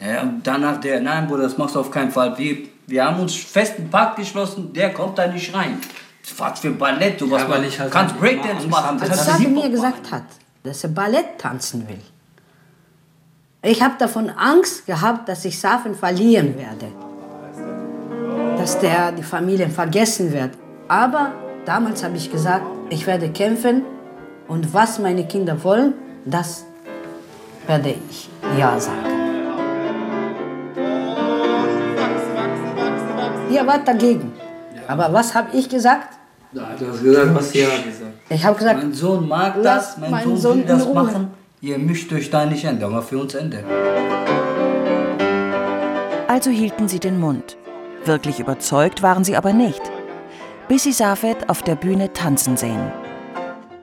Ja, 0.00 0.22
und 0.22 0.46
danach 0.46 0.80
der, 0.80 1.00
nein, 1.00 1.26
Bruder, 1.26 1.44
das 1.44 1.56
machst 1.56 1.74
du 1.74 1.80
auf 1.80 1.90
keinen 1.90 2.10
Fall. 2.10 2.36
Wir, 2.38 2.58
wir 2.86 3.04
haben 3.04 3.20
uns 3.20 3.34
fest 3.34 3.74
einen 3.78 3.90
Pakt 3.90 4.16
geschlossen, 4.16 4.72
der 4.72 4.92
kommt 4.92 5.18
da 5.18 5.26
nicht 5.26 5.54
rein. 5.54 5.80
Was 6.38 6.60
für 6.60 6.70
Ballett, 6.70 7.20
du 7.20 7.30
was 7.30 7.42
Ja, 7.42 7.48
weil 7.48 7.64
ich 7.64 7.78
halt 7.78 7.92
kannst 7.92 8.18
Breakdance 8.18 8.66
machen. 8.68 9.00
Als 9.00 9.36
Hip-Hop 9.36 9.64
mir 9.64 9.70
gesagt 9.70 10.10
hat, 10.10 10.24
dass 10.62 10.84
er 10.84 10.90
Ballett 10.90 11.38
tanzen 11.38 11.86
will, 11.88 12.00
ich 13.64 13.82
habe 13.82 13.94
davon 13.98 14.28
Angst 14.30 14.86
gehabt, 14.86 15.28
dass 15.28 15.44
ich 15.46 15.58
Safen 15.58 15.94
verlieren 15.94 16.54
werde. 16.56 16.86
Dass 18.58 18.78
der 18.78 19.12
die 19.12 19.22
Familie 19.22 19.68
vergessen 19.70 20.32
wird. 20.32 20.50
Aber 20.86 21.32
damals 21.64 22.04
habe 22.04 22.16
ich 22.16 22.30
gesagt, 22.30 22.66
ich 22.90 23.06
werde 23.06 23.30
kämpfen 23.30 23.82
und 24.48 24.74
was 24.74 24.98
meine 24.98 25.26
Kinder 25.26 25.64
wollen, 25.64 25.94
das 26.26 26.66
werde 27.66 27.94
ich 28.10 28.28
Ja 28.58 28.78
sagen. 28.78 29.14
Ihr 33.50 33.66
wart 33.66 33.88
dagegen. 33.88 34.32
Aber 34.86 35.10
was 35.10 35.34
habe 35.34 35.56
ich 35.56 35.68
gesagt? 35.68 36.18
Du 36.52 36.60
hast 36.60 37.02
gesagt, 37.02 37.34
was 37.34 37.54
ja 37.54 37.66
gesagt. 37.66 38.12
Ich 38.28 38.44
habe 38.44 38.56
gesagt, 38.56 38.82
Mein 38.82 38.92
Sohn 38.92 39.26
mag 39.28 39.62
das, 39.62 39.96
mein 39.96 40.24
Sohn, 40.24 40.36
Sohn 40.36 40.58
will 40.58 40.64
das 40.66 40.92
machen. 40.92 41.43
Ihr 41.64 41.78
mischt 41.78 42.12
euch 42.12 42.28
da 42.28 42.44
nicht 42.44 42.66
ein, 42.66 42.78
da 42.78 42.92
war 42.92 43.00
für 43.00 43.16
uns 43.16 43.32
Ende. 43.32 43.64
Also 46.28 46.50
hielten 46.50 46.88
sie 46.88 47.00
den 47.00 47.18
Mund. 47.18 47.56
Wirklich 48.04 48.38
überzeugt 48.38 49.02
waren 49.02 49.24
sie 49.24 49.34
aber 49.34 49.54
nicht. 49.54 49.80
Bis 50.68 50.82
sie 50.82 50.92
Safed 50.92 51.48
auf 51.48 51.62
der 51.62 51.76
Bühne 51.76 52.12
tanzen 52.12 52.58
sehen. 52.58 52.92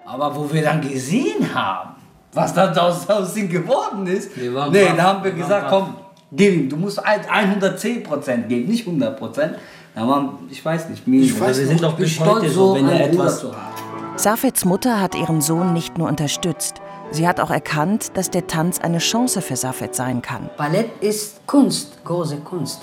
Aber 0.05 0.35
wo 0.35 0.53
wir 0.53 0.61
dann 0.61 0.81
gesehen 0.81 1.55
haben, 1.55 1.95
was 2.33 2.53
da 2.53 2.71
aus, 2.73 3.09
aus 3.09 3.35
ihm 3.35 3.50
geworden 3.50 4.05
ist, 4.05 4.38
nee, 4.38 4.51
da 4.95 5.01
haben 5.01 5.23
wir 5.23 5.35
Wir 5.35 5.41
gesagt, 5.41 5.69
komm, 5.71 5.95
gib 6.31 6.53
ihm, 6.53 6.69
du 6.69 6.77
musst 6.77 7.03
ein- 7.03 7.21
110% 7.27 8.47
geben, 8.47 8.69
nicht 8.69 8.85
100%. 8.85 9.55
Da 9.95 10.07
waren, 10.07 10.38
ich 10.51 10.63
weiß 10.63 10.88
nicht, 10.89 11.07
mir, 11.07 11.23
Ich 11.23 11.41
weiß 11.41 11.57
wir 11.57 11.65
sind 11.65 11.81
doch 11.81 11.93
bis 11.95 12.19
heute 12.19 12.47
so, 12.47 12.75
wenn 12.75 12.88
er 12.88 13.07
etwas 13.07 13.39
zu 13.39 13.47
haben. 13.47 13.71
Safeds 14.17 14.65
Mutter 14.65 15.01
hat 15.01 15.15
ihren 15.15 15.41
Sohn 15.41 15.73
nicht 15.73 15.97
nur 15.97 16.07
unterstützt, 16.07 16.75
sie 17.12 17.27
hat 17.27 17.39
auch 17.39 17.51
erkannt, 17.51 18.12
dass 18.15 18.30
der 18.30 18.48
Tanz 18.48 18.80
eine 18.80 18.98
Chance 18.98 19.41
für 19.41 19.56
Safed 19.56 19.94
sein 19.96 20.22
kann. 20.22 20.50
Ballett 20.58 20.89
ist 21.01 21.46
Kunst, 21.46 22.03
große 22.03 22.38
Kunst. 22.38 22.82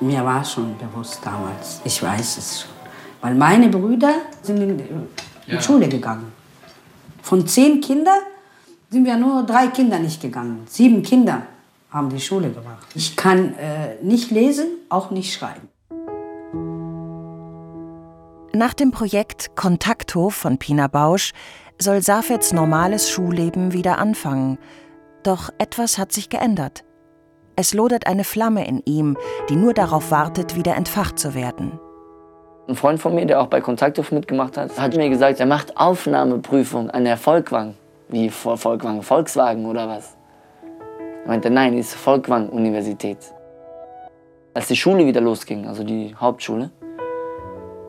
Mir 0.00 0.24
war 0.24 0.44
schon 0.44 0.76
bewusst 0.78 1.20
damals, 1.24 1.80
ich 1.84 2.02
weiß 2.02 2.38
es 2.38 2.60
schon. 2.62 2.70
Weil 3.20 3.34
meine 3.34 3.68
Brüder 3.68 4.14
sind 4.42 4.60
in 4.60 4.76
die 5.46 5.62
Schule 5.62 5.88
gegangen. 5.88 6.32
Von 7.22 7.46
zehn 7.46 7.80
Kindern 7.80 8.18
sind 8.90 9.04
wir 9.04 9.16
nur 9.16 9.44
drei 9.44 9.68
Kinder 9.68 9.98
nicht 9.98 10.20
gegangen. 10.20 10.64
Sieben 10.68 11.02
Kinder 11.02 11.42
haben 11.90 12.10
die 12.10 12.20
Schule 12.20 12.50
gemacht. 12.50 12.86
Ich 12.94 13.16
kann 13.16 13.54
äh, 13.54 14.02
nicht 14.02 14.30
lesen, 14.30 14.66
auch 14.88 15.10
nicht 15.10 15.32
schreiben. 15.32 15.68
Nach 18.52 18.74
dem 18.74 18.90
Projekt 18.90 19.56
Kontakthof 19.56 20.34
von 20.34 20.58
Pina 20.58 20.86
Bausch 20.86 21.32
soll 21.78 22.02
Safeds 22.02 22.52
normales 22.52 23.10
Schulleben 23.10 23.72
wieder 23.72 23.98
anfangen. 23.98 24.58
Doch 25.22 25.50
etwas 25.58 25.98
hat 25.98 26.12
sich 26.12 26.28
geändert. 26.28 26.84
Es 27.56 27.72
lodert 27.72 28.06
eine 28.06 28.24
Flamme 28.24 28.66
in 28.66 28.82
ihm, 28.84 29.16
die 29.48 29.56
nur 29.56 29.74
darauf 29.74 30.10
wartet, 30.10 30.56
wieder 30.56 30.74
entfacht 30.76 31.18
zu 31.18 31.34
werden. 31.34 31.78
Ein 32.66 32.76
Freund 32.76 33.00
von 33.00 33.14
mir, 33.14 33.26
der 33.26 33.40
auch 33.40 33.46
bei 33.48 33.60
Kontakthof 33.60 34.10
mitgemacht 34.10 34.56
hat, 34.56 34.78
hat 34.78 34.96
mir 34.96 35.08
gesagt, 35.10 35.38
er 35.38 35.46
macht 35.46 35.76
Aufnahmeprüfung 35.76 36.90
an 36.90 37.04
der 37.04 37.16
Volkwang. 37.16 37.74
Wie 38.08 38.30
Vol- 38.30 38.56
Volkwang? 38.56 39.02
Volkswagen 39.02 39.66
oder 39.66 39.88
was? 39.88 40.16
Er 41.24 41.28
meinte, 41.28 41.50
nein, 41.50 41.76
ist 41.76 41.94
Volkwang-Universität. 41.94 43.18
Als 44.52 44.68
die 44.68 44.76
Schule 44.76 45.06
wieder 45.06 45.20
losging, 45.20 45.66
also 45.66 45.84
die 45.84 46.14
Hauptschule, 46.16 46.70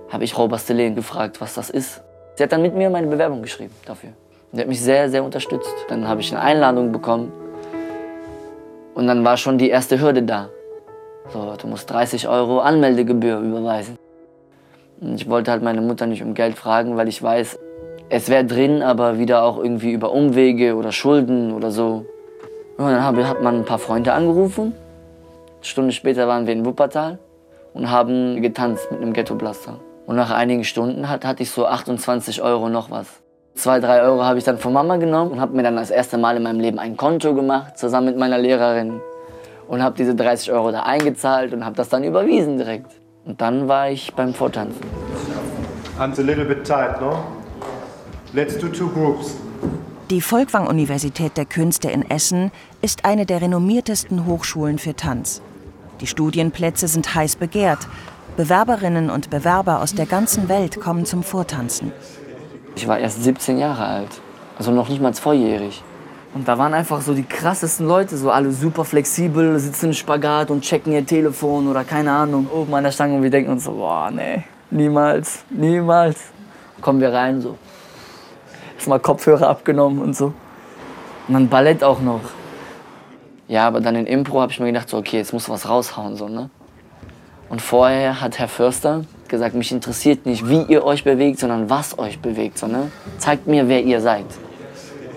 habe 0.10 0.24
ich 0.24 0.34
Frau 0.34 0.48
Bastelen 0.48 0.96
gefragt, 0.96 1.42
was 1.42 1.54
das 1.54 1.70
ist. 1.70 2.02
Sie 2.36 2.44
hat 2.44 2.52
dann 2.52 2.62
mit 2.62 2.76
mir 2.76 2.90
meine 2.90 3.08
Bewerbung 3.08 3.42
geschrieben 3.42 3.74
dafür. 3.86 4.10
Sie 4.52 4.62
hat 4.62 4.68
mich 4.68 4.82
sehr, 4.82 5.10
sehr 5.10 5.24
unterstützt. 5.24 5.74
Dann 5.90 6.08
habe 6.08 6.22
ich 6.22 6.32
eine 6.34 6.42
Einladung 6.42 6.92
bekommen. 6.92 7.32
Und 8.94 9.08
dann 9.08 9.24
war 9.26 9.38
schon 9.38 9.58
die 9.58 9.70
erste 9.70 10.00
Hürde 10.00 10.24
da. 10.24 10.50
So, 11.34 11.54
du 11.60 11.68
musst 11.68 11.90
30 11.90 12.28
Euro 12.28 12.60
Anmeldegebühr 12.60 13.40
überweisen. 13.40 13.98
Und 15.02 15.16
ich 15.16 15.30
wollte 15.30 15.52
halt 15.52 15.64
meine 15.64 15.82
Mutter 15.82 16.06
nicht 16.06 16.24
um 16.24 16.34
Geld 16.34 16.56
fragen, 16.58 16.96
weil 16.96 17.08
ich 17.08 17.22
weiß, 17.22 17.60
es 18.10 18.30
wäre 18.30 18.46
drin, 18.46 18.82
aber 18.82 19.18
wieder 19.18 19.44
auch 19.44 19.58
irgendwie 19.58 19.92
über 19.92 20.12
Umwege 20.12 20.76
oder 20.76 20.92
Schulden 20.92 21.52
oder 21.54 21.72
so. 21.72 22.06
Und 22.78 22.86
dann 22.86 23.04
hab- 23.04 23.18
hat 23.18 23.42
man 23.42 23.56
ein 23.56 23.66
paar 23.66 23.80
Freunde 23.80 24.14
angerufen. 24.14 24.74
Eine 25.56 25.64
Stunde 25.64 25.92
später 25.92 26.28
waren 26.28 26.46
wir 26.46 26.54
in 26.54 26.66
Wuppertal 26.66 27.18
und 27.74 27.90
haben 27.90 28.42
getanzt 28.42 28.92
mit 28.92 29.02
einem 29.02 29.14
Ghetto-Blaster. 29.14 29.80
Und 30.06 30.16
nach 30.16 30.32
einigen 30.32 30.64
Stunden 30.64 31.10
hat, 31.10 31.26
hatte 31.26 31.44
ich 31.44 31.52
so 31.52 31.66
28 31.66 32.42
Euro 32.42 32.70
noch 32.70 32.92
was. 32.92 33.08
Zwei, 33.56 33.80
drei 33.80 34.02
Euro 34.02 34.24
habe 34.24 34.38
ich 34.38 34.44
dann 34.44 34.58
von 34.58 34.74
Mama 34.74 34.98
genommen 34.98 35.32
und 35.32 35.40
habe 35.40 35.56
mir 35.56 35.64
dann 35.64 35.78
das 35.78 35.90
erste 35.90 36.18
Mal 36.18 36.38
in 36.38 36.44
meinem 36.44 36.60
Leben 36.60 36.78
ein 36.78 36.98
Konto 36.98 37.34
gemacht, 37.34 37.78
zusammen 37.78 38.08
mit 38.08 38.18
meiner 38.18 38.38
Lehrerin. 38.38 39.00
Und 39.68 39.82
habe 39.82 39.96
diese 39.98 40.14
30 40.14 40.52
Euro 40.52 40.72
da 40.72 40.84
eingezahlt 40.84 41.54
und 41.54 41.66
habe 41.66 41.76
das 41.76 41.90
dann 41.90 42.04
überwiesen 42.04 42.58
direkt. 42.58 42.92
Und 43.26 43.42
dann 43.42 43.68
war 43.68 43.90
ich 43.90 44.14
beim 44.14 44.34
Vortanzen. 44.34 44.82
Hands 45.98 46.20
a 46.20 46.22
little 46.22 46.46
bit 46.46 46.66
tight, 46.66 47.02
no? 47.02 47.24
Let's 48.34 48.60
do 48.60 48.68
two 48.68 48.90
groups. 48.90 49.36
Die 50.12 50.22
Folkwang-Universität 50.22 51.36
der 51.36 51.46
Künste 51.46 51.90
in 51.90 52.08
Essen 52.12 52.52
ist 52.84 53.06
eine 53.06 53.26
der 53.26 53.42
renommiertesten 53.42 54.28
Hochschulen 54.28 54.78
für 54.78 54.96
Tanz. 54.96 55.42
Die 56.00 56.06
Studienplätze 56.06 56.88
sind 56.88 57.16
heiß 57.16 57.38
begehrt. 57.38 57.88
Bewerberinnen 58.38 59.10
und 59.10 59.30
Bewerber 59.30 59.82
aus 59.82 59.96
der 59.96 60.06
ganzen 60.06 60.50
Welt 60.50 60.82
kommen 60.82 61.06
zum 61.06 61.24
Vortanzen. 61.24 61.94
Ich 62.76 62.86
war 62.86 63.00
erst 63.00 63.24
17 63.24 63.58
Jahre 63.58 63.86
alt, 63.86 64.10
also 64.58 64.72
noch 64.72 64.90
nicht 64.90 65.02
mal 65.02 65.14
volljährig. 65.14 65.82
Und 66.34 66.46
da 66.46 66.58
waren 66.58 66.74
einfach 66.74 67.00
so 67.00 67.14
die 67.14 67.24
krassesten 67.24 67.88
Leute, 67.88 68.18
so 68.18 68.30
alle 68.32 68.52
super 68.52 68.84
flexibel, 68.84 69.58
sitzen 69.58 69.86
im 69.86 69.94
Spagat 69.94 70.52
und 70.52 70.66
checken 70.66 70.92
ihr 70.92 71.06
Telefon 71.06 71.70
oder 71.70 71.86
keine 71.86 72.12
Ahnung, 72.12 72.50
oben 72.54 72.74
an 72.74 72.84
der 72.84 72.92
Stange 72.92 73.16
und 73.16 73.24
wir 73.24 73.30
denken 73.30 73.54
uns 73.54 73.64
so, 73.64 73.72
boah, 73.72 74.12
nee, 74.12 74.44
niemals, 74.70 75.46
niemals. 75.50 76.20
Kommen 76.82 77.00
wir 77.00 77.14
rein, 77.14 77.40
so. 77.40 77.58
Erstmal 78.76 79.00
Kopfhörer 79.00 79.48
abgenommen 79.48 80.02
und 80.02 80.14
so. 80.14 80.34
Und 81.30 81.36
dann 81.36 81.48
Ballett 81.48 81.86
auch 81.86 82.02
noch. 82.02 82.20
Ja, 83.48 83.66
aber 83.66 83.80
dann 83.80 83.96
in 83.96 84.06
Impro 84.06 84.42
habe 84.42 84.52
ich 84.52 84.60
mir 84.60 84.66
gedacht, 84.66 84.90
so, 84.90 84.98
okay, 84.98 85.20
jetzt 85.20 85.32
muss 85.32 85.48
was 85.48 85.70
raushauen, 85.70 86.18
so, 86.18 86.28
ne? 86.28 86.50
Und 87.50 87.62
vorher 87.62 88.22
hat 88.22 88.40
Herr 88.40 88.48
Förster 88.48 89.04
gesagt, 89.28 89.56
mich 89.56 89.72
interessiert 89.72 90.26
nicht, 90.26 90.48
wie 90.48 90.64
ihr 90.64 90.84
euch 90.84 91.04
bewegt, 91.04 91.40
sondern 91.40 91.70
was 91.70 91.98
euch 91.98 92.20
bewegt. 92.20 92.58
So, 92.58 92.68
ne? 92.68 92.92
Zeigt 93.18 93.48
mir, 93.48 93.68
wer 93.68 93.84
ihr 93.84 94.02
seid. 94.02 94.26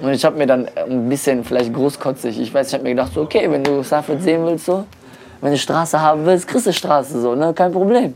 Und 0.00 0.12
ich 0.12 0.24
habe 0.24 0.36
mir 0.36 0.46
dann 0.46 0.68
ein 0.88 1.08
bisschen, 1.08 1.42
vielleicht 1.44 1.72
großkotzig, 1.72 2.38
ich 2.40 2.54
weiß, 2.54 2.68
ich 2.68 2.74
habe 2.74 2.84
mir 2.84 2.90
gedacht, 2.90 3.12
so, 3.14 3.22
okay, 3.22 3.50
wenn 3.50 3.64
du 3.64 3.82
Safed 3.82 4.22
sehen 4.22 4.44
willst, 4.44 4.66
so, 4.66 4.84
wenn 5.40 5.50
du 5.50 5.58
Straße 5.58 6.00
haben 6.00 6.24
willst, 6.24 6.46
kriegst 6.46 6.66
du 6.66 6.72
Straße, 6.72 7.20
so, 7.20 7.34
ne? 7.34 7.52
kein 7.52 7.72
Problem. 7.72 8.14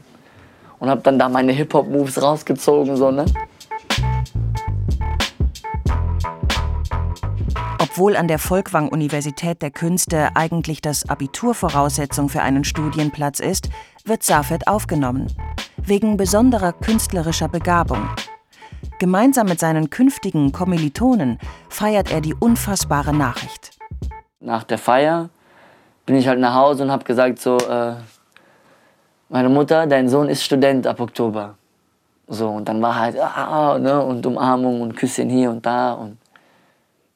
Und 0.79 0.89
habe 0.89 1.01
dann 1.03 1.19
da 1.19 1.29
meine 1.29 1.53
Hip-Hop-Moves 1.53 2.23
rausgezogen, 2.23 2.97
so, 2.97 3.11
ne? 3.11 3.25
Obwohl 7.93 8.17
an 8.17 8.27
der 8.27 8.39
Folkwang-Universität 8.39 9.61
der 9.61 9.71
Künste 9.71 10.31
eigentlich 10.35 10.81
das 10.81 11.11
Abitur 11.11 11.55
Voraussetzung 11.55 12.31
für 12.31 12.41
einen 12.41 12.65
Studienplatz 12.65 13.39
ist, 13.39 13.69
wird 14.07 14.23
Safed 14.23 14.67
aufgenommen. 14.67 15.27
Wegen 15.77 16.17
besonderer 16.17 16.73
künstlerischer 16.73 17.49
Begabung. 17.49 18.09
Gemeinsam 18.99 19.47
mit 19.47 19.61
seinen 19.61 19.91
künftigen 19.91 20.53
Kommilitonen 20.53 21.39
feiert 21.69 22.11
er 22.11 22.23
die 22.23 22.33
unfassbare 22.33 23.15
Nachricht. 23.15 23.79
Nach 24.41 24.65
der 24.65 24.79
Feier 24.79 25.29
bin 26.07 26.17
ich 26.17 26.27
halt 26.27 26.41
nach 26.41 26.55
Hause 26.55 26.85
und 26.85 26.91
habe 26.91 27.05
gesagt, 27.05 27.41
so, 27.41 27.59
äh, 27.59 27.97
meine 29.29 29.51
Mutter, 29.51 29.87
dein 29.87 30.09
Sohn 30.09 30.31
ist 30.31 30.43
Student 30.43 30.87
ab 30.87 30.99
Oktober. 30.99 31.57
So, 32.27 32.49
und 32.49 32.67
dann 32.67 32.81
war 32.81 32.99
halt, 32.99 33.21
ah, 33.21 33.79
ne, 33.79 34.03
und 34.03 34.25
Umarmung 34.25 34.81
und 34.81 34.97
Küsschen 34.97 35.29
hier 35.29 35.51
und 35.51 35.67
da. 35.67 35.93
Und 35.93 36.17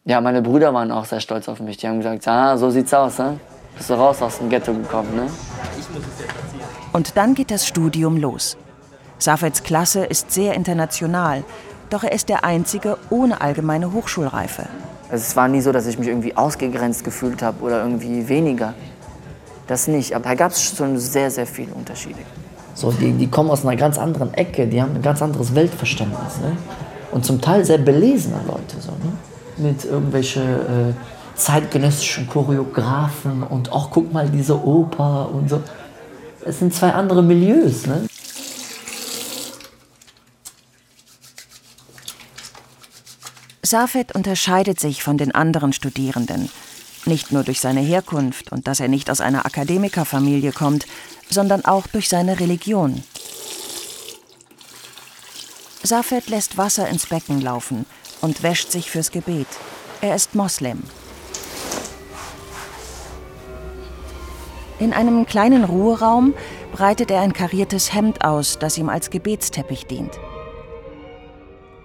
ja, 0.07 0.21
meine 0.21 0.41
Brüder 0.41 0.73
waren 0.73 0.93
auch 0.93 1.05
sehr 1.05 1.19
stolz 1.19 1.49
auf 1.49 1.59
mich. 1.59 1.79
Die 1.79 1.89
haben 1.89 1.99
gesagt, 1.99 2.29
ah, 2.29 2.57
so 2.57 2.71
sieht's 2.71 2.95
aus, 2.95 3.19
ne? 3.19 3.41
Bist 3.77 3.91
du 3.91 3.95
raus 3.95 4.23
aus 4.23 4.39
dem 4.39 4.49
Ghetto 4.49 4.73
gekommen, 4.73 5.17
ne? 5.17 5.27
Und 6.93 7.17
dann 7.17 7.35
geht 7.35 7.51
das 7.51 7.67
Studium 7.67 8.17
los. 8.17 8.57
Safeds 9.19 9.65
Klasse 9.65 10.05
ist 10.05 10.31
sehr 10.31 10.55
international, 10.55 11.43
doch 11.91 12.05
er 12.05 12.13
ist 12.13 12.29
der 12.29 12.45
Einzige 12.45 12.99
ohne 13.11 13.41
allgemeine 13.41 13.93
Hochschulreife. 13.93 14.67
Also 15.11 15.23
es 15.23 15.35
war 15.35 15.49
nie 15.49 15.61
so, 15.61 15.73
dass 15.73 15.87
ich 15.87 15.99
mich 15.99 16.07
irgendwie 16.07 16.37
ausgegrenzt 16.37 17.03
gefühlt 17.03 17.43
habe 17.43 17.65
oder 17.65 17.83
irgendwie 17.83 18.29
weniger. 18.29 18.75
Das 19.67 19.89
nicht, 19.89 20.15
aber 20.15 20.29
da 20.29 20.35
gab 20.37 20.53
es 20.53 20.63
schon 20.63 20.99
sehr, 20.99 21.33
sehr 21.33 21.47
viele 21.47 21.75
Unterschiede. 21.75 22.21
So, 22.75 22.93
die, 22.93 23.11
die 23.11 23.29
kommen 23.29 23.51
aus 23.51 23.67
einer 23.67 23.75
ganz 23.75 23.99
anderen 23.99 24.33
Ecke, 24.35 24.69
die 24.69 24.81
haben 24.81 24.95
ein 24.95 25.03
ganz 25.03 25.21
anderes 25.21 25.53
Weltverständnis. 25.55 26.39
Ne? 26.41 26.57
Und 27.11 27.25
zum 27.25 27.41
Teil 27.41 27.65
sehr 27.65 27.79
belesene 27.79 28.41
Leute, 28.47 28.81
so, 28.81 28.93
ne? 28.93 29.13
Mit 29.59 29.85
irgendwelchen 29.85 30.43
äh, 30.43 30.95
zeitgenössischen 31.37 32.29
Choreografen 32.29 33.43
und 33.43 33.71
auch 33.71 33.91
guck 33.91 34.13
mal 34.13 34.29
diese 34.29 34.65
Oper 34.65 35.31
und 35.33 35.49
so. 35.49 35.63
Es 36.45 36.59
sind 36.59 36.75
zwei 36.75 36.93
andere 36.93 37.23
Milieus. 37.23 37.87
Ne? 37.87 38.07
Safed 43.63 44.15
unterscheidet 44.15 44.79
sich 44.79 45.03
von 45.03 45.19
den 45.19 45.35
anderen 45.35 45.73
Studierenden. 45.73 46.49
Nicht 47.05 47.33
nur 47.33 47.43
durch 47.43 47.61
seine 47.61 47.81
Herkunft 47.81 48.53
und 48.53 48.67
dass 48.67 48.81
er 48.81 48.89
nicht 48.89 49.11
aus 49.11 49.21
einer 49.21 49.45
Akademikerfamilie 49.45 50.53
kommt, 50.53 50.87
sondern 51.29 51.65
auch 51.65 51.87
durch 51.89 52.09
seine 52.09 52.39
Religion. 52.41 53.03
Safed 55.83 56.29
lässt 56.29 56.57
Wasser 56.57 56.89
ins 56.89 57.07
Becken 57.07 57.41
laufen 57.41 57.87
und 58.21 58.43
wäscht 58.43 58.71
sich 58.71 58.91
fürs 58.91 59.11
Gebet. 59.11 59.49
Er 60.01 60.15
ist 60.15 60.35
Moslem. 60.35 60.83
In 64.79 64.93
einem 64.93 65.25
kleinen 65.25 65.65
Ruheraum 65.65 66.35
breitet 66.73 67.11
er 67.11 67.23
ein 67.23 67.33
kariertes 67.33 67.95
Hemd 67.95 68.25
aus, 68.25 68.59
das 68.59 68.77
ihm 68.77 68.91
als 68.91 69.09
Gebetsteppich 69.09 69.87
dient. 69.87 70.19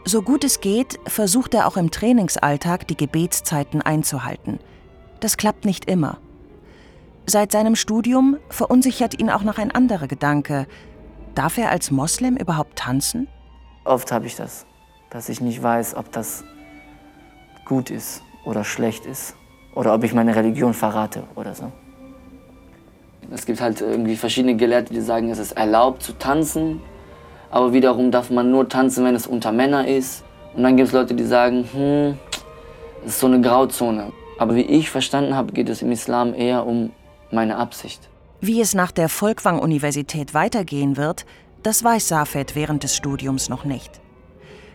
So 0.04 0.22
gut 0.22 0.44
es 0.44 0.60
geht, 0.60 1.00
versucht 1.08 1.54
er 1.54 1.68
auch 1.68 1.78
im 1.78 1.92
Trainingsalltag 1.92 2.88
die 2.88 2.98
Gebetszeiten 2.98 3.82
einzuhalten. 3.82 4.60
Das 5.20 5.38
klappt 5.38 5.64
nicht 5.64 5.86
immer. 5.86 6.18
Seit 7.28 7.52
seinem 7.52 7.76
Studium 7.76 8.38
verunsichert 8.50 9.20
ihn 9.20 9.30
auch 9.30 9.44
noch 9.44 9.58
ein 9.58 9.72
anderer 9.72 10.08
Gedanke. 10.08 10.68
Darf 11.36 11.58
er 11.58 11.70
als 11.70 11.92
Moslem 11.92 12.36
überhaupt 12.36 12.78
tanzen? 12.80 13.28
Oft 13.86 14.12
habe 14.12 14.26
ich 14.26 14.36
das, 14.36 14.66
dass 15.12 15.30
ich 15.30 15.42
nicht 15.42 15.62
weiß, 15.62 15.96
ob 15.96 16.12
das 16.12 16.44
gut 17.66 17.92
ist 17.92 18.24
oder 18.44 18.64
schlecht 18.64 19.06
ist 19.06 19.36
oder 19.76 19.94
ob 19.94 20.04
ich 20.04 20.14
meine 20.14 20.36
Religion 20.36 20.74
verrate 20.74 21.24
oder 21.36 21.54
so. 21.54 21.72
Es 23.30 23.46
gibt 23.46 23.62
halt 23.62 23.80
irgendwie 23.80 24.16
verschiedene 24.16 24.56
Gelehrte, 24.56 24.94
die 24.94 25.02
sagen, 25.02 25.30
es 25.30 25.38
ist 25.38 25.54
erlaubt 25.54 26.02
zu 26.02 26.14
tanzen, 26.14 26.82
aber 27.50 27.72
wiederum 27.72 28.12
darf 28.12 28.30
man 28.30 28.50
nur 28.52 28.68
tanzen, 28.68 29.06
wenn 29.06 29.16
es 29.16 29.28
unter 29.28 29.52
Männern 29.52 29.86
ist. 29.86 30.24
Und 30.56 30.64
dann 30.64 30.76
gibt 30.76 30.88
es 30.88 30.94
Leute, 30.94 31.14
die 31.14 31.24
sagen, 31.24 31.68
hm, 31.72 32.18
es 33.06 33.14
ist 33.14 33.20
so 33.20 33.28
eine 33.28 33.40
Grauzone. 33.40 34.12
Aber 34.38 34.56
wie 34.56 34.62
ich 34.62 34.90
verstanden 34.90 35.36
habe, 35.36 35.54
geht 35.54 35.70
es 35.70 35.82
im 35.82 35.92
Islam 35.92 36.34
eher 36.34 36.66
um 36.66 36.92
meine 37.32 37.58
Absicht. 37.58 38.10
Wie 38.42 38.60
es 38.60 38.74
nach 38.74 38.92
der 38.92 39.08
Folkwang-Universität 39.08 40.34
weitergehen 40.34 40.98
wird, 40.98 41.26
das 41.64 41.84
weiß 41.84 42.08
Safed 42.08 42.56
während 42.56 42.84
des 42.84 42.96
Studiums 42.96 43.50
noch 43.50 43.66
nicht. 43.66 44.01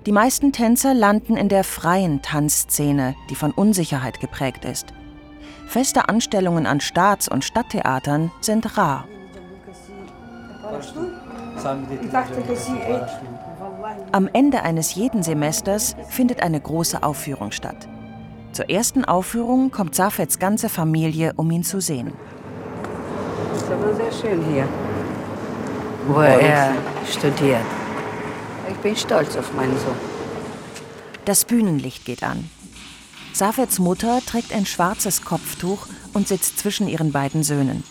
Die 0.06 0.12
meisten 0.12 0.52
Tänzer 0.52 0.94
landen 0.94 1.36
in 1.36 1.48
der 1.48 1.64
freien 1.64 2.22
Tanzszene, 2.22 3.16
die 3.28 3.34
von 3.34 3.50
Unsicherheit 3.50 4.20
geprägt 4.20 4.64
ist. 4.64 4.94
Feste 5.66 6.08
Anstellungen 6.08 6.64
an 6.64 6.80
Staats- 6.80 7.28
und 7.28 7.44
Stadttheatern 7.44 8.30
sind 8.40 8.78
rar. 8.78 9.08
Am 14.12 14.28
Ende 14.32 14.62
eines 14.62 14.94
jeden 14.94 15.24
Semesters 15.24 15.96
findet 16.08 16.40
eine 16.40 16.60
große 16.60 17.02
Aufführung 17.02 17.50
statt. 17.50 17.88
Zur 18.52 18.70
ersten 18.70 19.04
Aufführung 19.04 19.72
kommt 19.72 19.96
Safeds 19.96 20.38
ganze 20.38 20.68
Familie, 20.68 21.32
um 21.34 21.50
ihn 21.50 21.64
zu 21.64 21.80
sehen. 21.80 22.12
Das 23.52 23.62
ist 23.62 23.72
aber 23.72 23.92
sehr 23.92 24.12
schön 24.12 24.44
hier, 24.52 24.68
wo 26.06 26.20
er 26.20 26.74
studiert. 27.10 27.85
Ich 28.86 28.92
bin 28.92 29.00
stolz 29.00 29.34
auf 29.34 29.52
meinen 29.52 29.76
Sohn. 29.80 29.96
Das 31.24 31.44
Bühnenlicht 31.44 32.04
geht 32.04 32.22
an. 32.22 32.48
Safeds 33.32 33.80
Mutter 33.80 34.20
trägt 34.24 34.52
ein 34.52 34.64
schwarzes 34.64 35.22
Kopftuch 35.22 35.88
und 36.12 36.28
sitzt 36.28 36.60
zwischen 36.60 36.86
ihren 36.86 37.10
beiden 37.10 37.42
Söhnen. 37.42 37.82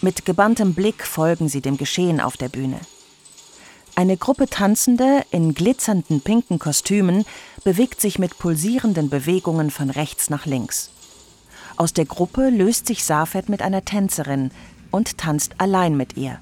Mit 0.00 0.24
gebanntem 0.24 0.74
Blick 0.74 1.06
folgen 1.06 1.48
sie 1.48 1.60
dem 1.60 1.76
Geschehen 1.76 2.20
auf 2.20 2.36
der 2.36 2.48
Bühne. 2.48 2.80
Eine 3.94 4.16
Gruppe 4.16 4.48
Tanzende 4.48 5.22
in 5.30 5.54
glitzernden 5.54 6.20
pinken 6.20 6.58
Kostümen 6.58 7.24
bewegt 7.62 8.00
sich 8.00 8.18
mit 8.18 8.40
pulsierenden 8.40 9.08
Bewegungen 9.08 9.70
von 9.70 9.88
rechts 9.88 10.30
nach 10.30 10.46
links. 10.46 10.90
Aus 11.76 11.92
der 11.92 12.06
Gruppe 12.06 12.50
löst 12.50 12.88
sich 12.88 13.04
Safed 13.04 13.48
mit 13.48 13.62
einer 13.62 13.84
Tänzerin 13.84 14.50
und 14.90 15.16
tanzt 15.16 15.54
allein 15.58 15.96
mit 15.96 16.16
ihr. 16.16 16.40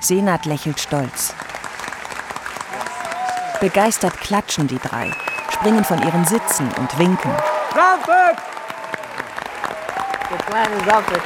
Senat 0.00 0.44
lächelt 0.44 0.80
stolz. 0.80 1.32
Begeistert 3.64 4.20
klatschen 4.20 4.66
die 4.66 4.78
drei, 4.78 5.10
springen 5.50 5.82
von 5.84 5.96
ihren 6.02 6.22
Sitzen 6.26 6.68
und 6.78 6.98
winken. 6.98 7.30
Safed! 7.74 8.36
Der 10.30 10.38
kleine 10.46 10.76
Safed. 10.84 11.22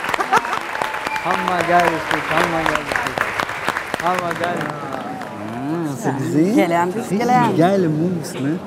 Hammergeiles 1.25 2.01
Stück, 2.07 2.23
hammergeiles 2.31 2.91
Stück. 3.01 4.05
Hammergeiles 4.05 4.65
Ah, 4.71 5.91
hast 5.91 6.05
du 6.07 6.13
gesehen? 6.15 6.55
Gelernt 6.55 6.95
ist 6.95 7.11
gelernt. 7.11 7.59
geile 7.59 7.89
Moves, 7.89 8.35
ne? 8.35 8.61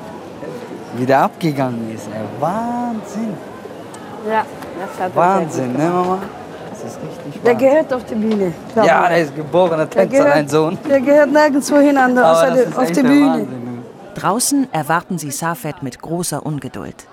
Wie 0.97 1.05
der 1.05 1.19
abgegangen 1.21 1.95
ist, 1.95 2.07
ey. 2.07 2.41
Wahnsinn. 2.41 3.37
Ja, 4.29 4.43
das 4.81 4.99
hat 5.01 5.11
er 5.11 5.15
Wahnsinn, 5.15 5.71
ne, 5.71 5.85
gut. 5.85 5.93
Mama? 5.93 6.19
Das 6.71 6.91
ist 6.91 6.99
richtig 7.01 7.41
Der 7.41 7.55
gehört 7.55 7.93
auf 7.93 8.03
die 8.03 8.15
Bühne. 8.15 8.53
Ja, 8.75 9.07
der 9.07 9.19
ist 9.21 9.33
geborener 9.33 9.85
Der 9.85 10.09
Tänzer, 10.09 10.25
dein 10.25 10.49
Sohn. 10.49 10.77
Der 10.89 10.99
gehört 10.99 11.31
nirgendwo 11.31 11.77
hin, 11.77 11.97
außer 11.97 12.55
ist 12.57 12.77
auf 12.77 12.87
die 12.87 12.93
der 12.95 13.01
Bühne. 13.03 13.29
Wahnsinn? 13.29 13.60
Draußen 14.21 14.71
erwarten 14.71 15.17
sie 15.17 15.31
Safed 15.31 15.81
mit 15.81 15.99
großer 15.99 16.45
Ungeduld. 16.45 17.07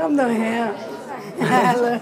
Komm 0.00 0.16
doch 0.16 0.24
her. 0.24 0.70
Hallo. 1.38 2.00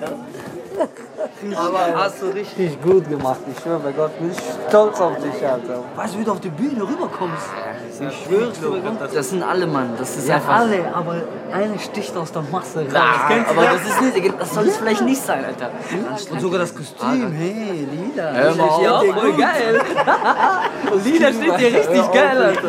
Aber 1.57 1.97
hast 1.97 2.23
du 2.23 2.27
richtig 2.27 2.81
gut 2.81 3.09
gemacht. 3.09 3.41
Ich 3.51 3.61
schwöre 3.61 3.81
bei 3.81 3.91
Gott, 3.91 4.17
bin 4.21 4.31
ich 4.31 4.39
stolz 4.69 5.01
auf 5.01 5.17
dich, 5.17 5.45
Alter. 5.45 5.83
Weißt 5.97 6.15
du, 6.15 6.19
wie 6.21 6.25
du 6.25 6.31
auf 6.33 6.41
die 6.41 6.51
Bühne 6.51 6.83
rüberkommst? 6.83 7.47
Ich 7.99 8.25
schwör's 8.25 8.61
dir 8.61 8.71
bei 8.71 8.79
Gott. 8.79 9.11
Das 9.13 9.31
sind 9.31 9.43
alle, 9.43 9.67
Mann. 9.67 9.91
Das 9.99 10.17
ist 10.17 10.29
Ja, 10.29 10.37
einfach. 10.37 10.61
alle, 10.61 10.95
aber 10.95 11.17
einer 11.53 11.79
sticht 11.81 12.17
aus 12.17 12.31
der 12.31 12.43
Masse 12.43 12.81
raus. 12.85 12.95
Ah, 12.95 13.29
aber 13.51 13.63
das 13.65 13.83
ist 13.89 14.15
nicht, 14.15 14.35
das 14.41 14.55
soll 14.55 14.69
es 14.69 14.77
vielleicht 14.77 15.03
nicht 15.03 15.21
sein, 15.21 15.45
Alter. 15.45 15.71
Und 16.31 16.41
sogar 16.41 16.61
das 16.61 16.73
Kostüm, 16.73 17.33
hey, 17.33 17.89
lila. 17.91 18.33
Hör 18.33 18.55
mal 18.55 18.69
auf. 18.69 18.83
Ja, 18.83 19.01
voll 19.01 19.33
geil. 19.33 19.81
lila 21.05 21.33
steht 21.33 21.59
dir 21.59 21.79
richtig 21.81 22.13
geil, 22.13 22.39
Alter. 22.43 22.69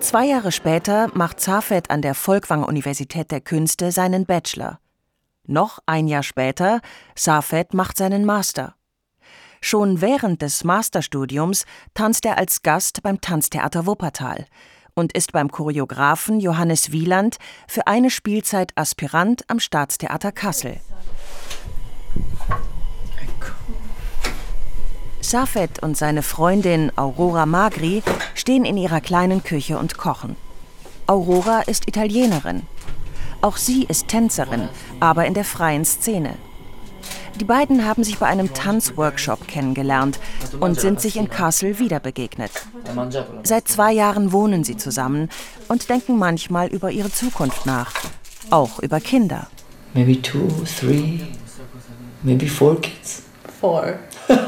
Zwei 0.00 0.26
Jahre 0.26 0.52
später 0.52 1.10
macht 1.14 1.40
Safed 1.40 1.90
an 1.90 2.02
der 2.02 2.14
Folkwang-Universität 2.14 3.30
der 3.30 3.40
Künste 3.40 3.90
seinen 3.92 4.26
Bachelor. 4.26 4.78
Noch 5.46 5.78
ein 5.86 6.06
Jahr 6.06 6.22
später, 6.22 6.80
Safed 7.14 7.74
macht 7.74 7.96
seinen 7.96 8.24
Master. 8.24 8.74
Schon 9.60 10.00
während 10.00 10.42
des 10.42 10.64
Masterstudiums 10.64 11.64
tanzt 11.94 12.24
er 12.26 12.38
als 12.38 12.62
Gast 12.62 13.02
beim 13.02 13.20
Tanztheater 13.20 13.86
Wuppertal 13.86 14.46
und 14.94 15.12
ist 15.12 15.32
beim 15.32 15.50
Choreografen 15.50 16.40
Johannes 16.40 16.92
Wieland 16.92 17.36
für 17.66 17.86
eine 17.86 18.10
Spielzeit 18.10 18.72
Aspirant 18.76 19.44
am 19.48 19.60
Staatstheater 19.60 20.32
Kassel. 20.32 20.80
Safed 25.30 25.82
und 25.82 25.96
seine 25.96 26.22
Freundin 26.22 26.92
Aurora 26.96 27.46
Magri 27.46 28.02
stehen 28.34 28.64
in 28.64 28.76
ihrer 28.76 29.00
kleinen 29.00 29.42
Küche 29.42 29.76
und 29.76 29.98
kochen. 29.98 30.36
Aurora 31.08 31.62
ist 31.62 31.88
Italienerin. 31.88 32.62
Auch 33.40 33.56
sie 33.56 33.84
ist 33.84 34.06
Tänzerin, 34.06 34.68
aber 35.00 35.26
in 35.26 35.34
der 35.34 35.44
freien 35.44 35.84
Szene. 35.84 36.34
Die 37.40 37.44
beiden 37.44 37.84
haben 37.84 38.04
sich 38.04 38.18
bei 38.18 38.26
einem 38.26 38.54
Tanzworkshop 38.54 39.48
kennengelernt 39.48 40.20
und 40.60 40.80
sind 40.80 41.00
sich 41.00 41.16
in 41.16 41.28
Kassel 41.28 41.80
wieder 41.80 41.98
begegnet. 41.98 42.52
Seit 43.42 43.66
zwei 43.66 43.92
Jahren 43.92 44.30
wohnen 44.30 44.62
sie 44.62 44.76
zusammen 44.76 45.28
und 45.66 45.88
denken 45.88 46.18
manchmal 46.18 46.68
über 46.68 46.92
ihre 46.92 47.10
Zukunft 47.10 47.66
nach, 47.66 47.92
auch 48.50 48.78
über 48.78 49.00
Kinder. 49.00 49.48
Maybe 49.92 50.22
two, 50.22 50.48
three, 50.78 51.18
maybe 52.22 52.46
four 52.46 52.80
kids. 52.80 53.22
Four. 53.60 53.98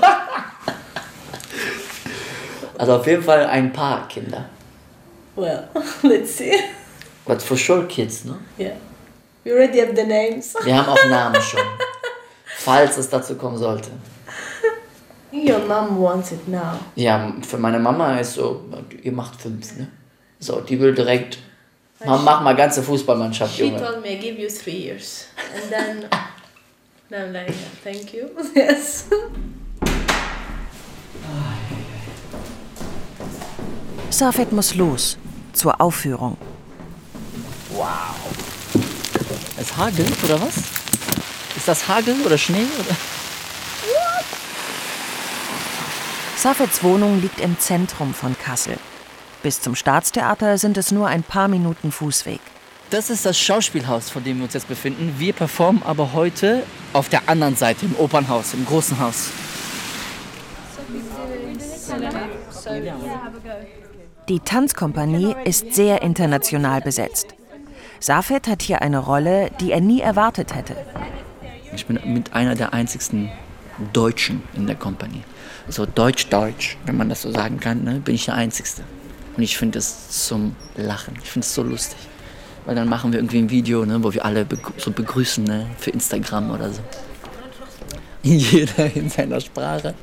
Also 2.78 2.94
auf 2.94 3.06
jeden 3.06 3.22
Fall 3.22 3.44
ein 3.46 3.72
paar 3.72 4.08
Kinder. 4.08 4.48
Well, 5.36 5.68
let's 6.02 6.36
see. 6.36 6.52
But 7.26 7.42
for 7.42 7.56
sure 7.56 7.86
kids, 7.86 8.24
ne? 8.24 8.36
Yeah. 8.58 8.76
We 9.44 9.52
already 9.52 9.80
have 9.80 9.94
the 9.94 10.04
names. 10.04 10.54
Wir 10.64 10.76
haben 10.76 10.88
auch 10.88 11.04
Namen 11.08 11.40
schon. 11.42 11.60
Falls 12.58 12.96
es 12.96 13.08
dazu 13.08 13.34
kommen 13.36 13.56
sollte. 13.58 13.90
Your 15.32 15.58
mom 15.66 16.00
wants 16.00 16.32
it 16.32 16.48
now. 16.48 16.78
Ja, 16.94 17.32
für 17.46 17.58
meine 17.58 17.78
Mama 17.78 18.18
ist 18.18 18.34
so, 18.34 18.64
ihr 19.02 19.12
macht 19.12 19.40
fünf, 19.40 19.76
ne? 19.76 19.88
So, 20.40 20.60
die 20.60 20.80
will 20.80 20.94
direkt, 20.94 21.38
mach, 22.04 22.22
mach 22.22 22.40
mal 22.42 22.56
ganze 22.56 22.82
Fußballmannschaft, 22.82 23.56
She 23.56 23.64
Junge. 23.66 23.78
told 23.78 24.02
me 24.02 24.12
I 24.12 24.16
give 24.18 24.40
you 24.40 24.48
three 24.48 24.86
years. 24.86 25.26
And 25.54 25.70
then, 25.70 26.08
then 27.10 27.26
I'm 27.28 27.32
like, 27.32 27.52
thank 27.84 28.14
you. 28.14 28.30
Yes. 28.54 29.06
Safed 34.10 34.52
muss 34.52 34.74
los 34.74 35.18
zur 35.52 35.80
Aufführung. 35.80 36.36
Wow. 37.70 37.86
Es 39.60 39.76
hagelt, 39.76 40.12
oder 40.24 40.40
was? 40.40 40.56
Ist 41.56 41.68
das 41.68 41.86
Hagel 41.88 42.14
oder 42.24 42.38
Schnee? 42.38 42.66
Oder? 42.78 42.96
Safeds 46.36 46.82
Wohnung 46.82 47.20
liegt 47.20 47.40
im 47.40 47.58
Zentrum 47.58 48.14
von 48.14 48.36
Kassel. 48.38 48.78
Bis 49.42 49.60
zum 49.60 49.74
Staatstheater 49.74 50.56
sind 50.56 50.78
es 50.78 50.90
nur 50.90 51.08
ein 51.08 51.22
paar 51.22 51.48
Minuten 51.48 51.92
Fußweg. 51.92 52.40
Das 52.90 53.10
ist 53.10 53.26
das 53.26 53.38
Schauspielhaus, 53.38 54.08
vor 54.08 54.22
dem 54.22 54.38
wir 54.38 54.44
uns 54.44 54.54
jetzt 54.54 54.68
befinden. 54.68 55.16
Wir 55.18 55.34
performen 55.34 55.82
aber 55.82 56.14
heute 56.14 56.62
auf 56.94 57.08
der 57.08 57.28
anderen 57.28 57.56
Seite, 57.56 57.84
im 57.84 57.94
Opernhaus, 57.96 58.54
im 58.54 58.64
großen 58.64 58.98
Haus. 58.98 59.28
Die 64.28 64.40
Tanzkompanie 64.40 65.34
ist 65.46 65.74
sehr 65.74 66.02
international 66.02 66.82
besetzt. 66.82 67.28
Safed 67.98 68.46
hat 68.46 68.60
hier 68.60 68.82
eine 68.82 68.98
Rolle, 68.98 69.50
die 69.58 69.72
er 69.72 69.80
nie 69.80 70.02
erwartet 70.02 70.54
hätte. 70.54 70.76
Ich 71.74 71.86
bin 71.86 71.98
mit 72.04 72.34
einer 72.34 72.54
der 72.54 72.74
einzigsten 72.74 73.30
Deutschen 73.94 74.42
in 74.54 74.66
der 74.66 74.76
Kompanie. 74.76 75.22
So 75.68 75.86
deutsch-deutsch, 75.86 76.76
wenn 76.84 76.98
man 76.98 77.08
das 77.08 77.22
so 77.22 77.32
sagen 77.32 77.58
kann, 77.58 77.84
ne, 77.84 78.00
bin 78.00 78.14
ich 78.14 78.26
der 78.26 78.34
Einzigste. 78.34 78.82
Und 79.34 79.42
ich 79.42 79.56
finde 79.56 79.78
es 79.78 80.26
zum 80.26 80.54
Lachen. 80.76 81.14
Ich 81.22 81.30
finde 81.30 81.46
es 81.46 81.54
so 81.54 81.62
lustig. 81.62 81.98
Weil 82.66 82.74
dann 82.74 82.88
machen 82.88 83.12
wir 83.12 83.20
irgendwie 83.20 83.38
ein 83.38 83.48
Video, 83.48 83.86
ne, 83.86 84.04
wo 84.04 84.12
wir 84.12 84.26
alle 84.26 84.44
begrü 84.44 84.72
so 84.76 84.90
begrüßen 84.90 85.44
ne, 85.44 85.66
für 85.78 85.90
Instagram 85.90 86.50
oder 86.50 86.70
so. 86.70 86.82
Jeder 88.22 88.94
in 88.94 89.08
seiner 89.08 89.40
Sprache. 89.40 89.94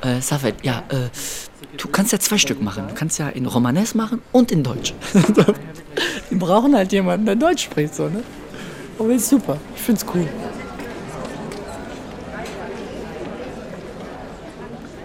Äh, 0.00 0.20
Safed, 0.22 0.64
ja, 0.64 0.82
äh, 0.88 1.10
du 1.76 1.88
kannst 1.88 2.12
ja 2.12 2.18
zwei 2.18 2.38
Stück 2.38 2.60
machen. 2.62 2.88
Du 2.88 2.94
kannst 2.94 3.18
ja 3.18 3.28
in 3.28 3.46
Romanes 3.46 3.94
machen 3.94 4.22
und 4.32 4.50
in 4.52 4.62
Deutsch. 4.62 4.94
Die 6.30 6.34
brauchen 6.34 6.74
halt 6.74 6.92
jemanden, 6.92 7.26
der 7.26 7.36
Deutsch 7.36 7.64
spricht, 7.64 7.94
so, 7.94 8.08
ne? 8.08 8.22
Aber 8.98 9.10
ist 9.10 9.28
super. 9.28 9.58
Ich 9.76 9.82
find's 9.82 10.04
cool. 10.14 10.26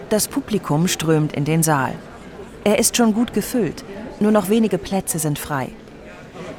Das 0.08 0.26
Publikum 0.26 0.88
strömt 0.88 1.32
in 1.34 1.44
den 1.44 1.62
Saal. 1.62 1.94
Er 2.64 2.78
ist 2.78 2.96
schon 2.96 3.14
gut 3.14 3.32
gefüllt, 3.32 3.84
nur 4.18 4.32
noch 4.32 4.48
wenige 4.48 4.76
Plätze 4.76 5.18
sind 5.18 5.38
frei. 5.38 5.70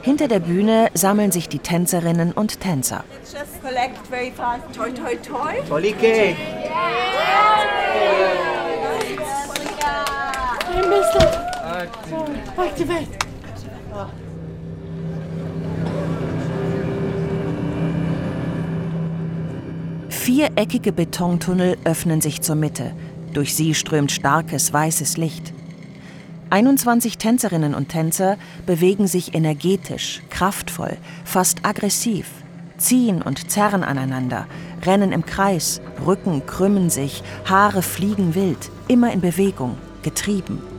Hinter 0.02 0.28
der 0.28 0.40
Bühne 0.40 0.90
sammeln 0.94 1.32
sich 1.32 1.48
die 1.48 1.60
Tänzerinnen 1.60 2.32
und 2.32 2.60
Tänzer. 2.60 3.04
Just 3.24 3.62
collect 3.62 3.98
very 4.10 4.32
fast. 4.32 4.64
Toi, 4.74 4.90
toi, 4.92 5.16
toi. 5.18 5.62
Tolike. 5.68 6.36
Ein 10.92 11.88
Aktivate. 12.58 13.08
Viereckige 20.10 20.92
Betontunnel 20.92 21.78
öffnen 21.86 22.20
sich 22.20 22.42
zur 22.42 22.56
Mitte. 22.56 22.92
Durch 23.34 23.56
sie 23.56 23.74
strömt 23.74 24.12
starkes 24.12 24.74
weißes 24.74 25.16
Licht. 25.16 25.54
21 26.50 27.18
Tänzerinnen 27.18 27.74
und 27.74 27.88
Tänzer 27.88 28.36
bewegen 28.66 29.08
sich 29.08 29.34
energetisch, 29.34 30.22
kraftvoll, 30.30 30.98
fast 31.24 31.66
aggressiv, 31.66 32.28
ziehen 32.78 33.22
und 33.22 33.50
zerren 33.50 33.86
aneinander, 33.86 34.46
rennen 34.86 35.14
im 35.14 35.26
Kreis, 35.26 35.80
Rücken 36.06 36.46
krümmen 36.46 36.90
sich, 36.90 37.24
Haare 37.46 37.82
fliegen 37.82 38.36
wild, 38.36 38.70
immer 38.90 39.14
in 39.14 39.22
Bewegung, 39.22 39.78
getrieben. 40.04 40.71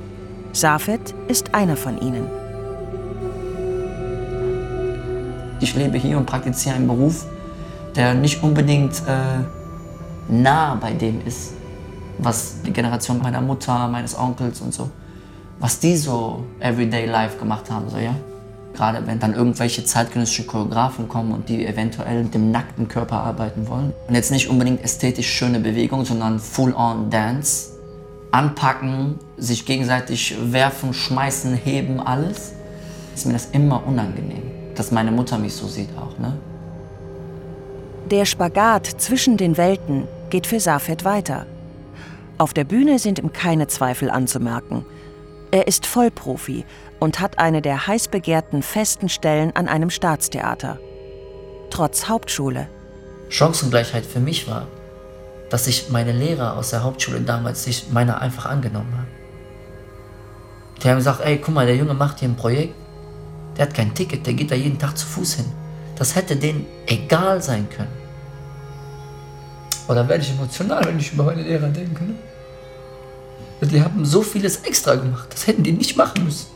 Safed 0.53 1.15
ist 1.29 1.55
einer 1.55 1.77
von 1.77 1.99
ihnen. 2.01 2.27
Ich 5.61 5.75
lebe 5.75 5.97
hier 5.97 6.19
und 6.19 6.27
praktiziere 6.27 6.75
einen 6.75 6.87
Beruf, 6.87 7.25
der 7.97 8.15
nicht 8.15 8.43
unbedingt 8.43 9.03
äh, 9.07 9.45
nah 10.29 10.75
bei 10.75 10.93
dem 10.93 11.25
ist, 11.27 11.53
was 12.19 12.57
die 12.67 12.73
Generation 12.73 13.19
meiner 13.23 13.41
Mutter, 13.41 13.89
meines 13.89 14.19
Onkels 14.19 14.61
und 14.61 14.75
so, 14.75 14.91
was 15.59 15.79
die 15.79 15.97
so 15.97 16.45
everyday 16.61 17.07
life 17.07 17.39
gemacht 17.39 17.71
haben, 17.71 17.89
so 17.89 17.97
ja. 17.97 18.15
Gerade 18.75 19.07
wenn 19.07 19.19
dann 19.19 19.35
irgendwelche 19.35 19.85
zeitgenössische 19.85 20.45
Choreografen 20.45 21.07
kommen 21.07 21.33
und 21.33 21.49
die 21.49 21.67
eventuell 21.67 22.25
mit 22.25 22.35
dem 22.35 22.51
nackten 22.51 22.89
Körper 22.89 23.19
arbeiten 23.19 23.69
wollen. 23.69 23.93
Und 24.09 24.15
jetzt 24.15 24.31
nicht 24.31 24.49
unbedingt 24.49 24.83
ästhetisch 24.83 25.31
schöne 25.31 25.61
Bewegung, 25.61 26.07
sondern 26.07 26.39
full-on 26.39 27.11
Dance. 27.11 27.73
Anpacken, 28.33 29.19
sich 29.37 29.67
gegenseitig 29.67 30.37
werfen, 30.41 30.95
schmeißen, 30.95 31.55
heben, 31.55 32.01
alles. 32.01 32.55
Ist 33.15 33.27
mir 33.27 33.35
das 33.35 33.51
immer 33.53 33.87
unangenehm, 33.87 34.51
dass 34.75 34.91
meine 34.91 35.13
Mutter 35.13 35.39
mich 35.39 35.55
so 35.55 35.67
sieht 35.67 35.91
auch, 35.99 36.19
ne? 36.19 36.39
Der 38.11 38.25
Spagat 38.25 38.87
zwischen 38.87 39.37
den 39.37 39.57
Welten 39.57 40.09
geht 40.31 40.47
für 40.47 40.61
Safed 40.61 41.05
weiter. 41.05 41.47
Auf 42.39 42.53
der 42.53 42.65
Bühne 42.65 42.99
sind 42.99 43.19
ihm 43.19 43.33
keine 43.33 43.69
Zweifel 43.69 44.11
anzumerken. 44.11 44.85
Er 45.51 45.69
ist 45.69 45.87
Vollprofi 45.87 46.65
und 46.99 47.21
hat 47.21 47.39
eine 47.39 47.63
der 47.63 47.87
heiß 47.87 48.09
begehrten 48.09 48.63
festen 48.63 49.09
Stellen 49.09 49.55
an 49.55 49.69
einem 49.69 49.91
Staatstheater. 49.91 50.79
Trotz 51.71 52.09
Hauptschule. 52.09 52.69
Chancengleichheit 53.29 54.05
für 54.05 54.21
mich 54.21 54.49
war, 54.49 54.67
dass 55.53 55.67
sich 55.67 55.91
meine 55.91 56.13
Lehrer 56.13 56.57
aus 56.57 56.71
der 56.71 56.83
Hauptschule 56.83 57.21
damals 57.21 57.65
sich 57.65 57.91
meiner 57.91 58.23
einfach 58.23 58.47
angenommen 58.47 58.91
haben. 58.97 59.11
Die 60.83 60.89
haben 60.89 60.97
gesagt, 60.97 61.21
ey, 61.21 61.37
guck 61.37 61.53
mal, 61.53 61.67
der 61.67 61.77
Junge 61.77 61.93
macht 61.93 62.21
hier 62.21 62.31
ein 62.31 62.37
Projekt, 62.37 62.75
der 63.59 63.67
hat 63.67 63.75
kein 63.75 63.95
Ticket, 63.95 64.25
der 64.25 64.33
geht 64.33 64.51
da 64.51 64.55
jeden 64.55 64.79
Tag 64.79 64.97
zu 64.97 65.07
Fuß 65.07 65.35
hin. 65.35 65.45
Das 65.97 66.17
hätte 66.17 66.37
denen 66.37 66.65
egal 66.87 67.43
sein 67.43 67.69
können. 67.69 67.93
Oder 69.89 70.09
werde 70.09 70.25
ich 70.25 70.31
emotional, 70.31 70.87
wenn 70.87 70.99
ich 70.99 71.13
über 71.13 71.25
meine 71.25 71.43
Lehrer 71.43 71.69
denke. 71.69 72.03
Ne? 72.03 72.15
Die 73.61 73.83
haben 73.83 74.07
so 74.07 74.23
vieles 74.23 74.63
extra 74.63 74.95
gemacht, 74.95 75.29
das 75.35 75.47
hätten 75.47 75.65
die 75.65 75.73
nicht 75.73 75.99
machen 75.99 76.25
müssen. 76.25 76.47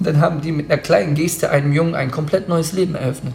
Und 0.00 0.06
dann 0.08 0.20
haben 0.20 0.40
die 0.40 0.50
mit 0.50 0.68
einer 0.68 0.82
kleinen 0.82 1.14
Geste 1.14 1.50
einem 1.50 1.72
Jungen 1.72 1.94
ein 1.94 2.10
komplett 2.10 2.48
neues 2.48 2.72
Leben 2.72 2.96
eröffnet. 2.96 3.34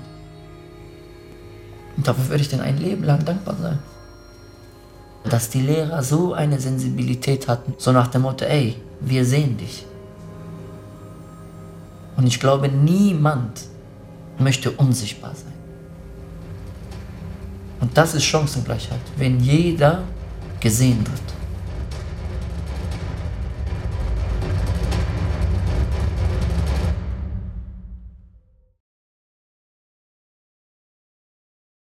Und 1.97 2.07
dafür 2.07 2.29
werde 2.29 2.41
ich 2.41 2.49
denn 2.49 2.61
ein 2.61 2.77
Leben 2.77 3.03
lang 3.03 3.23
dankbar 3.23 3.55
sein. 3.61 3.79
Dass 5.23 5.49
die 5.49 5.61
Lehrer 5.61 6.03
so 6.03 6.33
eine 6.33 6.59
Sensibilität 6.59 7.47
hatten, 7.47 7.73
so 7.77 7.91
nach 7.91 8.07
dem 8.07 8.23
Motto, 8.23 8.45
ey, 8.45 8.75
wir 9.01 9.25
sehen 9.25 9.57
dich. 9.57 9.85
Und 12.17 12.27
ich 12.27 12.39
glaube, 12.39 12.69
niemand 12.69 13.61
möchte 14.37 14.71
unsichtbar 14.71 15.33
sein. 15.35 15.53
Und 17.81 17.97
das 17.97 18.15
ist 18.15 18.23
Chancengleichheit, 18.23 19.01
wenn 19.17 19.39
jeder 19.39 20.03
gesehen 20.59 20.99
wird. 20.99 21.44